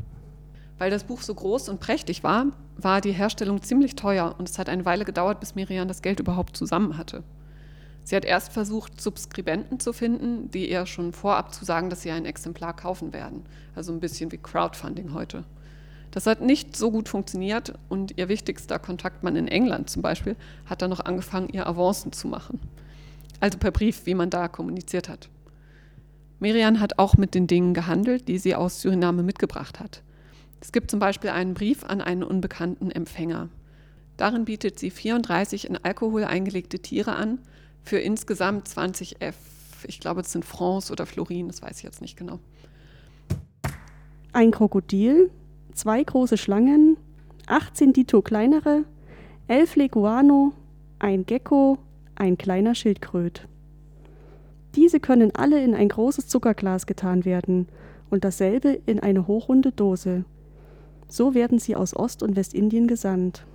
Weil 0.78 0.92
das 0.92 1.06
Buch 1.06 1.22
so 1.22 1.34
groß 1.34 1.70
und 1.70 1.80
prächtig 1.80 2.24
war, 2.24 2.48
war 2.78 3.02
die 3.02 3.12
Herstellung 3.12 3.62
ziemlich 3.62 3.96
teuer 3.96 4.36
und 4.38 4.50
es 4.50 4.60
hat 4.60 4.70
eine 4.70 4.86
Weile 4.86 5.06
gedauert, 5.06 5.40
bis 5.40 5.56
Miriam 5.56 5.88
das 5.88 6.02
Geld 6.02 6.20
überhaupt 6.20 6.58
zusammen 6.58 6.98
hatte. 6.98 7.24
Sie 8.04 8.16
hat 8.16 8.26
erst 8.26 8.54
versucht, 8.54 9.02
Subskribenten 9.02 9.80
zu 9.80 9.92
finden, 9.92 10.52
die 10.52 10.70
ihr 10.70 10.86
schon 10.86 11.12
vorab 11.12 11.54
zu 11.54 11.66
sagen, 11.66 11.90
dass 11.90 12.04
sie 12.04 12.12
ein 12.12 12.26
Exemplar 12.26 12.76
kaufen 12.76 13.14
werden. 13.14 13.44
Also 13.76 13.92
ein 13.92 14.00
bisschen 14.00 14.32
wie 14.32 14.38
Crowdfunding 14.38 15.14
heute. 15.14 15.44
Das 16.12 16.28
hat 16.28 16.40
nicht 16.40 16.78
so 16.78 16.92
gut 16.92 17.10
funktioniert 17.10 17.74
und 17.90 18.18
ihr 18.18 18.30
wichtigster 18.30 18.80
Kontaktmann 18.80 19.36
in 19.36 19.48
England 19.48 19.90
zum 19.90 20.02
Beispiel 20.02 20.36
hat 20.66 20.82
dann 20.82 20.92
noch 20.92 21.04
angefangen, 21.04 21.50
ihr 21.50 21.68
Avancen 21.68 22.14
zu 22.14 22.28
machen. 22.28 22.60
Also 23.40 23.58
per 23.58 23.72
Brief, 23.72 24.06
wie 24.06 24.14
man 24.14 24.30
da 24.30 24.48
kommuniziert 24.48 25.10
hat. 25.10 25.30
Miriam 26.40 26.80
hat 26.80 27.00
auch 27.00 27.16
mit 27.16 27.34
den 27.34 27.48
Dingen 27.48 27.74
gehandelt, 27.74 28.28
die 28.28 28.38
sie 28.38 28.56
aus 28.56 28.82
Suriname 28.82 29.24
mitgebracht 29.24 29.80
hat. 29.80 30.04
Es 30.66 30.72
gibt 30.72 30.90
zum 30.90 31.00
Beispiel 31.00 31.30
einen 31.30 31.54
Brief 31.54 31.84
an 31.84 32.02
einen 32.02 32.24
unbekannten 32.24 32.90
Empfänger. 32.90 33.50
Darin 34.18 34.46
bietet 34.46 34.80
sie 34.80 34.90
34 34.90 35.70
in 35.70 35.78
Alkohol 35.78 36.24
eingelegte 36.24 36.80
Tiere 36.80 37.16
an 37.16 37.38
für 37.84 38.00
insgesamt 38.00 38.68
20 38.68 39.22
F. 39.22 39.36
Ich 39.88 40.00
glaube, 40.00 40.22
es 40.22 40.32
sind 40.32 40.44
Francs 40.44 40.90
oder 40.90 41.06
Florin, 41.06 41.46
das 41.50 41.62
weiß 41.62 41.78
ich 41.78 41.84
jetzt 41.84 42.02
nicht 42.02 42.18
genau. 42.18 42.40
Ein 44.34 44.50
Krokodil, 44.50 45.30
zwei 45.76 46.04
große 46.04 46.36
Schlangen, 46.36 46.98
18 47.46 47.94
Dito 47.94 48.24
kleinere, 48.24 48.86
11 49.48 49.76
Leguano, 49.76 50.54
ein 50.98 51.28
Gecko, 51.28 51.78
ein 52.16 52.40
kleiner 52.40 52.74
Schildkröt. 52.74 53.48
Diese 54.74 55.00
können 55.00 55.30
alle 55.36 55.64
in 55.64 55.76
ein 55.76 55.90
großes 55.90 56.28
Zuckerglas 56.28 56.88
getan 56.88 57.24
werden 57.24 57.68
und 58.10 58.24
dasselbe 58.24 58.70
in 58.88 59.00
eine 59.00 59.28
hochrunde 59.28 59.72
Dose. 59.72 60.26
So 61.08 61.34
werden 61.34 61.60
sie 61.60 61.76
aus 61.76 61.96
Ost- 61.96 62.24
und 62.24 62.36
Westindien 62.36 62.88
gesandt. 62.88 63.46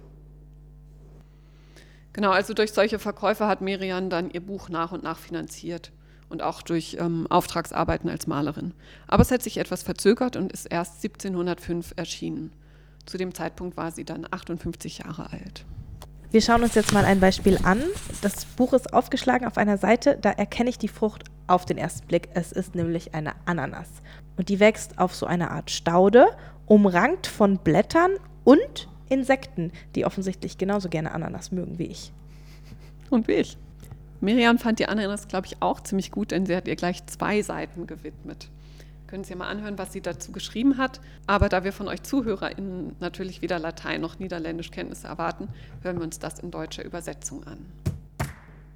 Genau, 2.12 2.30
also 2.30 2.54
durch 2.54 2.72
solche 2.72 2.98
Verkäufe 2.98 3.46
hat 3.46 3.60
Miriam 3.60 4.10
dann 4.10 4.30
ihr 4.30 4.40
Buch 4.40 4.68
nach 4.68 4.92
und 4.92 5.02
nach 5.02 5.18
finanziert 5.18 5.92
und 6.28 6.42
auch 6.42 6.62
durch 6.62 6.96
ähm, 6.98 7.26
Auftragsarbeiten 7.28 8.08
als 8.08 8.26
Malerin. 8.26 8.72
Aber 9.06 9.22
es 9.22 9.30
hat 9.30 9.42
sich 9.42 9.58
etwas 9.58 9.82
verzögert 9.82 10.36
und 10.36 10.52
ist 10.52 10.66
erst 10.66 11.04
1705 11.04 11.94
erschienen. 11.96 12.52
Zu 13.06 13.18
dem 13.18 13.34
Zeitpunkt 13.34 13.76
war 13.76 13.90
sie 13.90 14.04
dann 14.04 14.26
58 14.30 14.98
Jahre 14.98 15.32
alt. 15.32 15.64
Wir 16.30 16.40
schauen 16.40 16.62
uns 16.62 16.76
jetzt 16.76 16.92
mal 16.92 17.04
ein 17.04 17.18
Beispiel 17.18 17.58
an. 17.64 17.82
Das 18.22 18.44
Buch 18.44 18.72
ist 18.72 18.94
aufgeschlagen 18.94 19.48
auf 19.48 19.56
einer 19.56 19.78
Seite, 19.78 20.16
da 20.20 20.30
erkenne 20.30 20.70
ich 20.70 20.78
die 20.78 20.88
Frucht 20.88 21.24
auf 21.48 21.64
den 21.64 21.76
ersten 21.76 22.06
Blick. 22.06 22.28
Es 22.34 22.52
ist 22.52 22.76
nämlich 22.76 23.14
eine 23.14 23.32
Ananas. 23.46 23.88
Und 24.36 24.48
die 24.48 24.60
wächst 24.60 24.98
auf 24.98 25.12
so 25.12 25.26
einer 25.26 25.50
Art 25.50 25.72
Staude, 25.72 26.28
umrankt 26.70 27.26
von 27.26 27.58
Blättern 27.58 28.12
und 28.44 28.88
Insekten, 29.08 29.72
die 29.96 30.04
offensichtlich 30.04 30.56
genauso 30.56 30.88
gerne 30.88 31.10
Ananas 31.10 31.50
mögen 31.50 31.80
wie 31.80 31.86
ich. 31.86 32.12
Und 33.10 33.26
wie 33.26 33.32
ich. 33.32 33.58
Miriam 34.20 34.56
fand 34.56 34.78
die 34.78 34.86
Ananas, 34.86 35.26
glaube 35.26 35.48
ich, 35.48 35.56
auch 35.58 35.80
ziemlich 35.80 36.12
gut, 36.12 36.30
denn 36.30 36.46
sie 36.46 36.54
hat 36.54 36.68
ihr 36.68 36.76
gleich 36.76 37.04
zwei 37.06 37.42
Seiten 37.42 37.88
gewidmet. 37.88 38.50
Können 39.08 39.24
Sie 39.24 39.30
ja 39.30 39.36
mal 39.36 39.48
anhören, 39.48 39.78
was 39.78 39.92
sie 39.92 40.00
dazu 40.00 40.30
geschrieben 40.30 40.78
hat. 40.78 41.00
Aber 41.26 41.48
da 41.48 41.64
wir 41.64 41.72
von 41.72 41.88
euch 41.88 42.04
ZuhörerInnen 42.04 42.94
natürlich 43.00 43.42
weder 43.42 43.58
Latein 43.58 44.00
noch 44.00 44.20
Niederländisch 44.20 44.70
Kenntnisse 44.70 45.08
erwarten, 45.08 45.48
hören 45.82 45.96
wir 45.96 46.04
uns 46.04 46.20
das 46.20 46.38
in 46.38 46.52
deutscher 46.52 46.84
Übersetzung 46.84 47.42
an. 47.48 47.58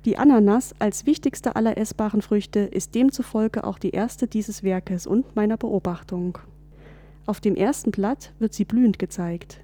Die 0.04 0.18
Ananas 0.18 0.74
als 0.80 1.06
wichtigste 1.06 1.54
aller 1.54 1.78
essbaren 1.78 2.22
Früchte 2.22 2.58
ist 2.58 2.96
demzufolge 2.96 3.62
auch 3.62 3.78
die 3.78 3.90
erste 3.90 4.26
dieses 4.26 4.64
Werkes 4.64 5.06
und 5.06 5.36
meiner 5.36 5.56
Beobachtung. 5.56 6.38
Auf 7.26 7.40
dem 7.40 7.56
ersten 7.56 7.90
Blatt 7.90 8.32
wird 8.38 8.52
sie 8.52 8.64
blühend 8.64 8.98
gezeigt, 8.98 9.60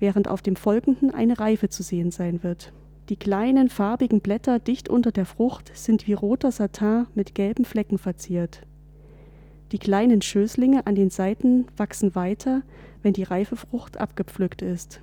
während 0.00 0.28
auf 0.28 0.42
dem 0.42 0.56
folgenden 0.56 1.12
eine 1.12 1.38
Reife 1.38 1.68
zu 1.68 1.82
sehen 1.82 2.10
sein 2.10 2.42
wird. 2.42 2.72
Die 3.08 3.16
kleinen 3.16 3.68
farbigen 3.68 4.20
Blätter 4.20 4.58
dicht 4.58 4.88
unter 4.88 5.12
der 5.12 5.26
Frucht 5.26 5.70
sind 5.74 6.08
wie 6.08 6.14
roter 6.14 6.50
Satin 6.50 7.06
mit 7.14 7.36
gelben 7.36 7.64
Flecken 7.64 7.98
verziert. 7.98 8.62
Die 9.70 9.78
kleinen 9.78 10.20
Schößlinge 10.20 10.86
an 10.86 10.96
den 10.96 11.10
Seiten 11.10 11.66
wachsen 11.76 12.16
weiter, 12.16 12.62
wenn 13.02 13.12
die 13.12 13.22
reife 13.22 13.54
Frucht 13.54 13.98
abgepflückt 13.98 14.62
ist. 14.62 15.00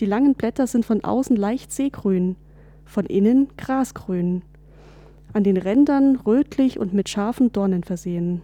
Die 0.00 0.06
langen 0.06 0.34
Blätter 0.34 0.66
sind 0.66 0.84
von 0.84 1.02
außen 1.02 1.36
leicht 1.36 1.72
seegrün, 1.72 2.36
von 2.84 3.06
innen 3.06 3.48
grasgrün, 3.56 4.42
an 5.32 5.44
den 5.44 5.56
Rändern 5.56 6.16
rötlich 6.16 6.78
und 6.78 6.92
mit 6.92 7.08
scharfen 7.08 7.50
Dornen 7.52 7.84
versehen. 7.84 8.42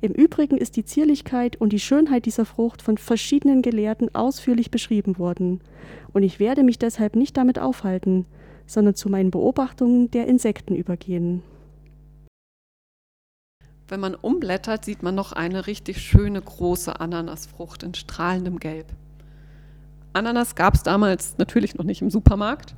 Im 0.00 0.12
Übrigen 0.12 0.58
ist 0.58 0.76
die 0.76 0.84
Zierlichkeit 0.84 1.56
und 1.56 1.72
die 1.72 1.80
Schönheit 1.80 2.26
dieser 2.26 2.44
Frucht 2.44 2.82
von 2.82 2.98
verschiedenen 2.98 3.62
Gelehrten 3.62 4.14
ausführlich 4.14 4.70
beschrieben 4.70 5.18
worden, 5.18 5.60
und 6.12 6.22
ich 6.22 6.38
werde 6.38 6.62
mich 6.62 6.78
deshalb 6.78 7.16
nicht 7.16 7.36
damit 7.36 7.58
aufhalten, 7.58 8.26
sondern 8.66 8.94
zu 8.94 9.08
meinen 9.08 9.30
Beobachtungen 9.30 10.10
der 10.10 10.26
Insekten 10.26 10.74
übergehen. 10.74 11.42
Wenn 13.88 14.00
man 14.00 14.14
umblättert, 14.14 14.84
sieht 14.84 15.02
man 15.02 15.14
noch 15.14 15.32
eine 15.32 15.66
richtig 15.66 16.00
schöne 16.00 16.42
große 16.42 16.98
Ananasfrucht 17.00 17.82
in 17.82 17.94
strahlendem 17.94 18.58
Gelb. 18.58 18.86
Ananas 20.12 20.56
gab 20.56 20.74
es 20.74 20.82
damals 20.82 21.38
natürlich 21.38 21.76
noch 21.76 21.84
nicht 21.84 22.02
im 22.02 22.10
Supermarkt, 22.10 22.74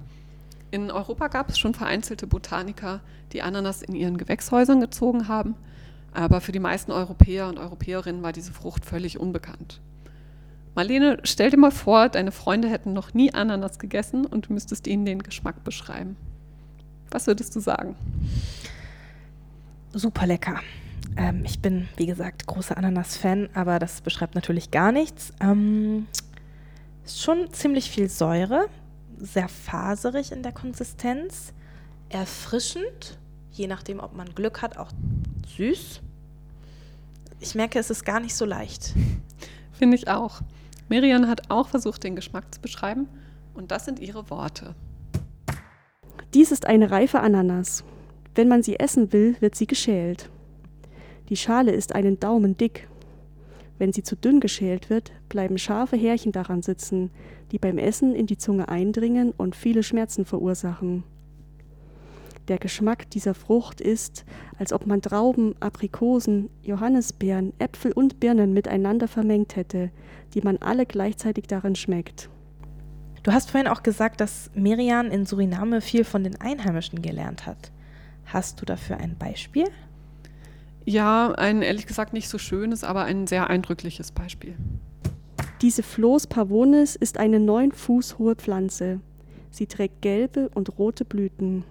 in 0.70 0.90
Europa 0.90 1.28
gab 1.28 1.48
es 1.48 1.58
schon 1.58 1.72
vereinzelte 1.72 2.26
Botaniker, 2.26 3.00
die 3.32 3.40
Ananas 3.40 3.80
in 3.80 3.94
ihren 3.94 4.18
Gewächshäusern 4.18 4.80
gezogen 4.80 5.26
haben, 5.26 5.54
aber 6.18 6.40
für 6.40 6.50
die 6.50 6.58
meisten 6.58 6.90
Europäer 6.90 7.46
und 7.46 7.58
Europäerinnen 7.58 8.24
war 8.24 8.32
diese 8.32 8.52
Frucht 8.52 8.84
völlig 8.84 9.20
unbekannt. 9.20 9.80
Marlene, 10.74 11.20
stell 11.22 11.50
dir 11.50 11.56
mal 11.56 11.70
vor, 11.70 12.08
deine 12.08 12.32
Freunde 12.32 12.68
hätten 12.68 12.92
noch 12.92 13.14
nie 13.14 13.32
Ananas 13.32 13.78
gegessen 13.78 14.26
und 14.26 14.48
du 14.48 14.52
müsstest 14.52 14.88
ihnen 14.88 15.04
den 15.04 15.22
Geschmack 15.22 15.62
beschreiben. 15.62 16.16
Was 17.10 17.28
würdest 17.28 17.54
du 17.54 17.60
sagen? 17.60 17.94
Super 19.92 20.26
lecker. 20.26 20.60
Ähm, 21.16 21.44
ich 21.44 21.60
bin, 21.60 21.88
wie 21.96 22.06
gesagt, 22.06 22.48
großer 22.48 22.76
Ananas-Fan, 22.76 23.50
aber 23.54 23.78
das 23.78 24.00
beschreibt 24.00 24.34
natürlich 24.34 24.72
gar 24.72 24.90
nichts. 24.90 25.32
Ähm, 25.40 26.08
schon 27.06 27.52
ziemlich 27.52 27.90
viel 27.92 28.08
Säure, 28.08 28.66
sehr 29.18 29.48
faserig 29.48 30.32
in 30.32 30.42
der 30.42 30.52
Konsistenz, 30.52 31.52
erfrischend, 32.08 33.18
je 33.52 33.68
nachdem, 33.68 34.00
ob 34.00 34.16
man 34.16 34.34
Glück 34.34 34.62
hat, 34.62 34.78
auch 34.78 34.90
süß. 35.56 36.02
Ich 37.40 37.54
merke, 37.54 37.78
es 37.78 37.90
ist 37.90 38.04
gar 38.04 38.20
nicht 38.20 38.34
so 38.34 38.44
leicht. 38.44 38.94
Finde 39.72 39.96
ich 39.96 40.08
auch. 40.08 40.40
Miriam 40.88 41.28
hat 41.28 41.50
auch 41.50 41.68
versucht, 41.68 42.02
den 42.02 42.16
Geschmack 42.16 42.52
zu 42.52 42.60
beschreiben 42.60 43.08
und 43.54 43.70
das 43.70 43.84
sind 43.84 44.00
ihre 44.00 44.28
Worte. 44.30 44.74
Dies 46.34 46.50
ist 46.50 46.66
eine 46.66 46.90
reife 46.90 47.20
Ananas. 47.20 47.84
Wenn 48.34 48.48
man 48.48 48.62
sie 48.62 48.78
essen 48.78 49.12
will, 49.12 49.36
wird 49.40 49.54
sie 49.54 49.66
geschält. 49.66 50.30
Die 51.28 51.36
Schale 51.36 51.72
ist 51.72 51.94
einen 51.94 52.18
Daumen 52.18 52.56
dick. 52.56 52.88
Wenn 53.78 53.92
sie 53.92 54.02
zu 54.02 54.16
dünn 54.16 54.40
geschält 54.40 54.90
wird, 54.90 55.12
bleiben 55.28 55.58
scharfe 55.58 55.96
Härchen 55.96 56.32
daran 56.32 56.62
sitzen, 56.62 57.10
die 57.52 57.58
beim 57.58 57.78
Essen 57.78 58.14
in 58.14 58.26
die 58.26 58.38
Zunge 58.38 58.68
eindringen 58.68 59.32
und 59.36 59.54
viele 59.54 59.82
Schmerzen 59.82 60.24
verursachen. 60.24 61.04
Der 62.48 62.58
Geschmack 62.58 63.10
dieser 63.10 63.34
Frucht 63.34 63.82
ist, 63.82 64.24
als 64.58 64.72
ob 64.72 64.86
man 64.86 65.02
Trauben, 65.02 65.54
Aprikosen, 65.60 66.48
Johannisbeeren, 66.62 67.52
Äpfel 67.58 67.92
und 67.92 68.20
Birnen 68.20 68.54
miteinander 68.54 69.06
vermengt 69.06 69.54
hätte, 69.54 69.90
die 70.32 70.40
man 70.40 70.56
alle 70.56 70.86
gleichzeitig 70.86 71.46
darin 71.46 71.74
schmeckt. 71.74 72.30
Du 73.22 73.32
hast 73.32 73.50
vorhin 73.50 73.68
auch 73.68 73.82
gesagt, 73.82 74.22
dass 74.22 74.50
Merian 74.54 75.10
in 75.10 75.26
Suriname 75.26 75.82
viel 75.82 76.04
von 76.04 76.24
den 76.24 76.40
Einheimischen 76.40 77.02
gelernt 77.02 77.44
hat. 77.44 77.70
Hast 78.24 78.60
du 78.60 78.64
dafür 78.64 78.96
ein 78.96 79.16
Beispiel? 79.18 79.66
Ja, 80.86 81.32
ein 81.32 81.60
ehrlich 81.60 81.86
gesagt 81.86 82.14
nicht 82.14 82.30
so 82.30 82.38
schönes, 82.38 82.82
aber 82.82 83.04
ein 83.04 83.26
sehr 83.26 83.50
eindrückliches 83.50 84.10
Beispiel. 84.12 84.56
Diese 85.60 85.82
Floß 85.82 86.28
pavonis 86.28 86.96
ist 86.96 87.18
eine 87.18 87.40
neun 87.40 87.72
Fuß 87.72 88.18
hohe 88.18 88.36
Pflanze. 88.36 89.00
Sie 89.50 89.66
trägt 89.66 90.00
gelbe 90.00 90.48
und 90.54 90.78
rote 90.78 91.04
Blüten. 91.04 91.64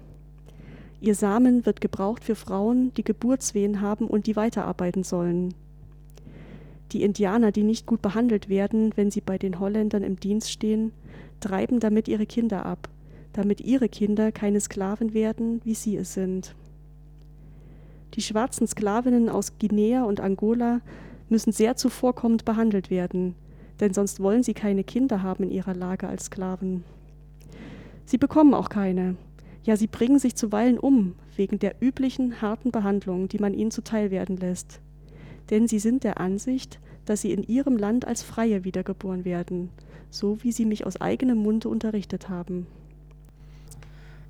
Ihr 0.99 1.13
Samen 1.13 1.65
wird 1.65 1.79
gebraucht 1.79 2.23
für 2.23 2.35
Frauen, 2.35 2.91
die 2.95 3.03
Geburtswehen 3.03 3.81
haben 3.81 4.07
und 4.07 4.25
die 4.25 4.35
weiterarbeiten 4.35 5.03
sollen. 5.03 5.53
Die 6.91 7.03
Indianer, 7.03 7.51
die 7.51 7.63
nicht 7.63 7.85
gut 7.85 8.01
behandelt 8.01 8.49
werden, 8.49 8.93
wenn 8.95 9.11
sie 9.11 9.21
bei 9.21 9.37
den 9.37 9.59
Holländern 9.59 10.03
im 10.03 10.19
Dienst 10.19 10.51
stehen, 10.51 10.91
treiben 11.39 11.79
damit 11.79 12.07
ihre 12.07 12.25
Kinder 12.25 12.65
ab, 12.65 12.89
damit 13.33 13.61
ihre 13.61 13.89
Kinder 13.89 14.31
keine 14.31 14.59
Sklaven 14.59 15.13
werden, 15.13 15.61
wie 15.63 15.75
sie 15.75 15.97
es 15.97 16.13
sind. 16.13 16.55
Die 18.15 18.21
schwarzen 18.21 18.65
Sklavinnen 18.65 19.29
aus 19.29 19.59
Guinea 19.59 20.03
und 20.03 20.19
Angola 20.21 20.81
müssen 21.29 21.51
sehr 21.51 21.75
zuvorkommend 21.75 22.45
behandelt 22.45 22.89
werden, 22.89 23.35
denn 23.79 23.93
sonst 23.93 24.19
wollen 24.19 24.41
sie 24.41 24.53
keine 24.53 24.83
Kinder 24.83 25.21
haben 25.21 25.43
in 25.43 25.51
ihrer 25.51 25.75
Lage 25.75 26.07
als 26.07 26.25
Sklaven. 26.25 26.83
Sie 28.05 28.17
bekommen 28.17 28.53
auch 28.53 28.69
keine. 28.69 29.17
Ja, 29.67 29.75
sie 29.75 29.87
bringen 29.87 30.17
sich 30.17 30.37
zuweilen 30.37 30.79
um, 30.79 31.15
wegen 31.35 31.59
der 31.59 31.75
üblichen 31.81 32.41
harten 32.41 32.71
Behandlung, 32.71 33.27
die 33.27 33.37
man 33.37 33.53
ihnen 33.53 33.69
zuteil 33.69 34.11
werden 34.11 34.37
lässt. 34.37 34.79
Denn 35.49 35.67
sie 35.67 35.79
sind 35.79 36.05
der 36.05 36.21
Ansicht, 36.21 36.79
dass 37.03 37.19
sie 37.19 37.33
in 37.33 37.43
ihrem 37.43 37.75
Land 37.75 38.07
als 38.07 38.23
Freie 38.23 38.63
wiedergeboren 38.63 39.25
werden, 39.25 39.69
so 40.09 40.41
wie 40.41 40.53
sie 40.53 40.63
mich 40.63 40.85
aus 40.85 41.01
eigenem 41.01 41.39
Munde 41.39 41.67
unterrichtet 41.67 42.29
haben. 42.29 42.65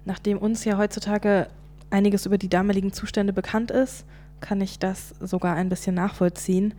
Nachdem 0.06 0.40
uns 0.40 0.66
ja 0.66 0.80
heutzutage 0.80 1.50
einiges 1.92 2.26
über 2.26 2.40
die 2.40 2.50
damaligen 2.50 2.92
Zustände 2.92 3.32
bekannt 3.32 3.70
ist, 3.70 4.06
kann 4.42 4.60
ich 4.60 4.80
das 4.80 5.14
sogar 5.20 5.56
ein 5.56 5.70
bisschen 5.70 5.94
nachvollziehen. 5.94 6.74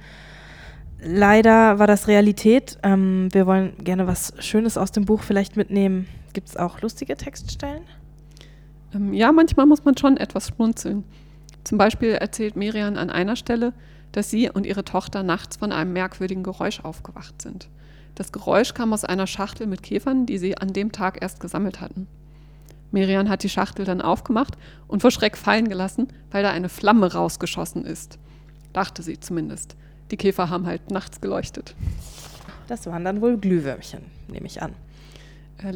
Leider 1.01 1.79
war 1.79 1.87
das 1.87 2.09
Realität. 2.09 2.77
Ähm, 2.83 3.29
wir 3.31 3.47
wollen 3.47 3.75
gerne 3.85 4.09
was 4.09 4.33
Schönes 4.41 4.77
aus 4.77 4.91
dem 4.91 5.05
Buch 5.05 5.23
vielleicht 5.23 5.57
mitnehmen. 5.57 6.09
Gibt 6.33 6.49
es 6.49 6.57
auch 6.57 6.81
lustige 6.81 7.17
Textstellen? 7.17 7.83
Ähm, 8.95 9.13
ja, 9.13 9.33
manchmal 9.33 9.67
muss 9.67 9.85
man 9.85 9.97
schon 9.97 10.17
etwas 10.17 10.49
schmunzeln. 10.49 11.05
Zum 11.65 11.79
Beispiel 11.79 12.11
erzählt 12.11 12.57
Miriam 12.57 12.97
an 12.97 13.11
einer 13.11 13.37
Stelle, 13.37 13.73
dass 14.13 14.31
sie 14.31 14.51
und 14.51 14.67
ihre 14.67 14.85
Tochter 14.85 15.23
nachts 15.23 15.57
von 15.57 15.73
einem 15.73 15.93
merkwürdigen 15.93 16.43
Geräusch 16.43 16.81
aufgewacht 16.81 17.43
sind. 17.43 17.69
Das 18.15 18.33
Geräusch 18.33 18.75
kam 18.75 18.93
aus 18.93 19.05
einer 19.05 19.27
Schachtel 19.27 19.67
mit 19.67 19.83
Käfern, 19.83 20.27
die 20.27 20.39
sie 20.39 20.57
an 20.59 20.73
dem 20.73 20.93
Tag 20.93 21.23
erst 21.23 21.41
gesammelt 21.41 21.81
hatten. 21.81 22.09
Miriam 22.91 23.29
hat 23.29 23.43
die 23.43 23.49
Schachtel 23.49 23.85
dann 23.85 24.01
aufgemacht 24.01 24.57
und 24.87 25.03
vor 25.03 25.11
Schreck 25.11 25.37
fallen 25.37 25.69
gelassen, 25.69 26.09
weil 26.31 26.43
da 26.43 26.51
eine 26.51 26.69
Flamme 26.69 27.13
rausgeschossen 27.13 27.85
ist. 27.85 28.19
Dachte 28.73 29.03
sie 29.03 29.21
zumindest. 29.21 29.77
Die 30.11 30.17
Käfer 30.17 30.49
haben 30.49 30.67
halt 30.67 30.91
nachts 30.91 31.21
geleuchtet. 31.21 31.75
Das 32.67 32.87
waren 32.87 33.05
dann 33.05 33.21
wohl 33.21 33.37
Glühwürmchen, 33.37 34.01
nehme 34.29 34.47
ich 34.47 34.63
an. 34.63 34.73
Äh, 35.63 35.71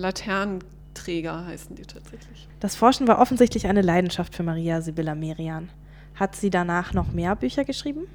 Laternenträger 0.93 1.47
heißen 1.47 1.77
die 1.77 1.83
tatsächlich. 1.83 2.49
Das 2.61 2.77
Forschen 2.77 3.09
war 3.09 3.19
offensichtlich 3.19 3.67
eine 3.67 3.83
Leidenschaft 3.83 4.35
für 4.35 4.43
Maria 4.43 4.81
Sibylla 4.83 5.15
Merian. 5.15 5.71
Hat 6.15 6.37
sie 6.37 6.51
danach 6.51 6.93
noch 6.93 7.13
mehr 7.13 7.35
Bücher 7.37 7.65
geschrieben? 7.65 8.07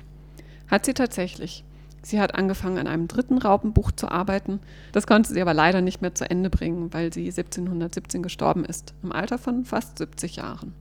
Hat 0.68 0.86
sie 0.86 0.94
tatsächlich. 0.94 1.64
Sie 2.04 2.20
hat 2.20 2.36
angefangen, 2.36 2.78
an 2.78 2.88
einem 2.88 3.08
dritten 3.08 3.40
Raupenbuch 3.40 3.92
zu 3.92 4.10
arbeiten. 4.10 4.60
Das 4.92 5.08
konnte 5.08 5.34
sie 5.34 5.42
aber 5.42 5.54
leider 5.54 5.82
nicht 5.82 6.02
mehr 6.02 6.14
zu 6.14 6.30
Ende 6.30 6.50
bringen, 6.50 6.94
weil 6.94 7.12
sie 7.12 7.26
1717 7.26 8.22
gestorben 8.22 8.64
ist, 8.64 8.94
im 9.04 9.12
Alter 9.12 9.38
von 9.38 9.66
fast 9.66 9.98
70 9.98 10.38
Jahren. 10.38 10.74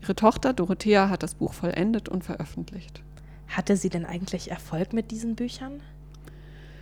Ihre 0.00 0.14
Tochter 0.14 0.52
Dorothea 0.52 1.08
hat 1.08 1.22
das 1.22 1.34
Buch 1.34 1.52
vollendet 1.52 2.08
und 2.08 2.24
veröffentlicht. 2.24 3.02
Hatte 3.48 3.76
sie 3.76 3.90
denn 3.90 4.06
eigentlich 4.06 4.50
Erfolg 4.50 4.92
mit 4.92 5.10
diesen 5.10 5.34
Büchern? 5.34 5.82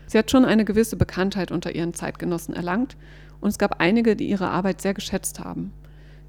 Sie 0.07 0.18
hat 0.18 0.31
schon 0.31 0.44
eine 0.44 0.64
gewisse 0.64 0.96
Bekanntheit 0.96 1.51
unter 1.51 1.75
ihren 1.75 1.94
Zeitgenossen 1.94 2.55
erlangt 2.55 2.96
und 3.40 3.48
es 3.48 3.59
gab 3.59 3.81
einige, 3.81 4.16
die 4.16 4.29
ihre 4.29 4.48
Arbeit 4.48 4.81
sehr 4.81 4.94
geschätzt 4.94 5.40
haben. 5.40 5.72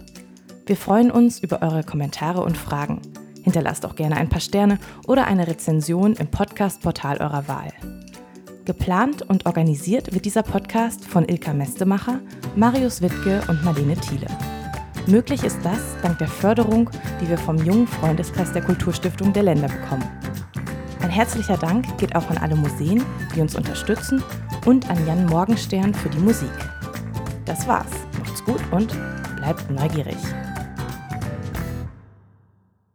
Wir 0.66 0.78
freuen 0.78 1.12
uns 1.12 1.40
über 1.40 1.62
eure 1.62 1.84
Kommentare 1.84 2.42
und 2.42 2.58
Fragen. 2.58 3.02
Hinterlasst 3.44 3.86
auch 3.86 3.96
gerne 3.96 4.18
ein 4.18 4.30
paar 4.30 4.40
Sterne 4.40 4.80
oder 5.08 5.26
eine 5.26 5.48
Rezension 5.48 6.14
im 6.14 6.28
Podcast-Portal 6.28 7.18
eurer 7.18 7.48
Wahl. 7.48 7.74
Geplant 8.66 9.24
und 9.24 9.46
organisiert 9.48 10.14
wird 10.14 10.26
dieser 10.26 10.44
Podcast 10.44 11.04
von 11.04 11.28
Ilka 11.28 11.54
Mestemacher, 11.54 12.20
Marius 12.56 13.02
Wittke 13.02 13.42
und 13.48 13.64
Marlene 13.64 13.96
Thiele. 13.96 14.28
Möglich 15.08 15.44
ist 15.44 15.58
das 15.64 15.98
dank 16.04 16.20
der 16.20 16.28
Förderung, 16.28 16.90
die 17.20 17.28
wir 17.28 17.38
vom 17.38 17.58
jungen 17.58 17.88
Freundeskreis 17.88 18.54
der 18.54 18.62
Kulturstiftung 18.62 19.34
der 19.34 19.44
Länder 19.44 19.68
bekommen. 19.68 20.08
Ein 21.02 21.10
herzlicher 21.10 21.58
Dank 21.58 21.98
geht 21.98 22.16
auch 22.16 22.30
an 22.30 22.38
alle 22.38 22.56
Museen, 22.56 23.04
die 23.36 23.42
uns 23.42 23.56
unterstützen 23.56 24.22
und 24.66 24.88
an 24.90 25.08
Jan 25.08 25.26
Morgenstern 25.26 25.96
für 25.96 26.10
die 26.10 26.20
Musik. 26.20 26.52
Das 27.46 27.68
war's. 27.68 28.09
Macht's 28.40 28.46
gut 28.46 28.62
und 28.72 28.96
bleibt 29.36 29.70
neugierig. 29.70 30.18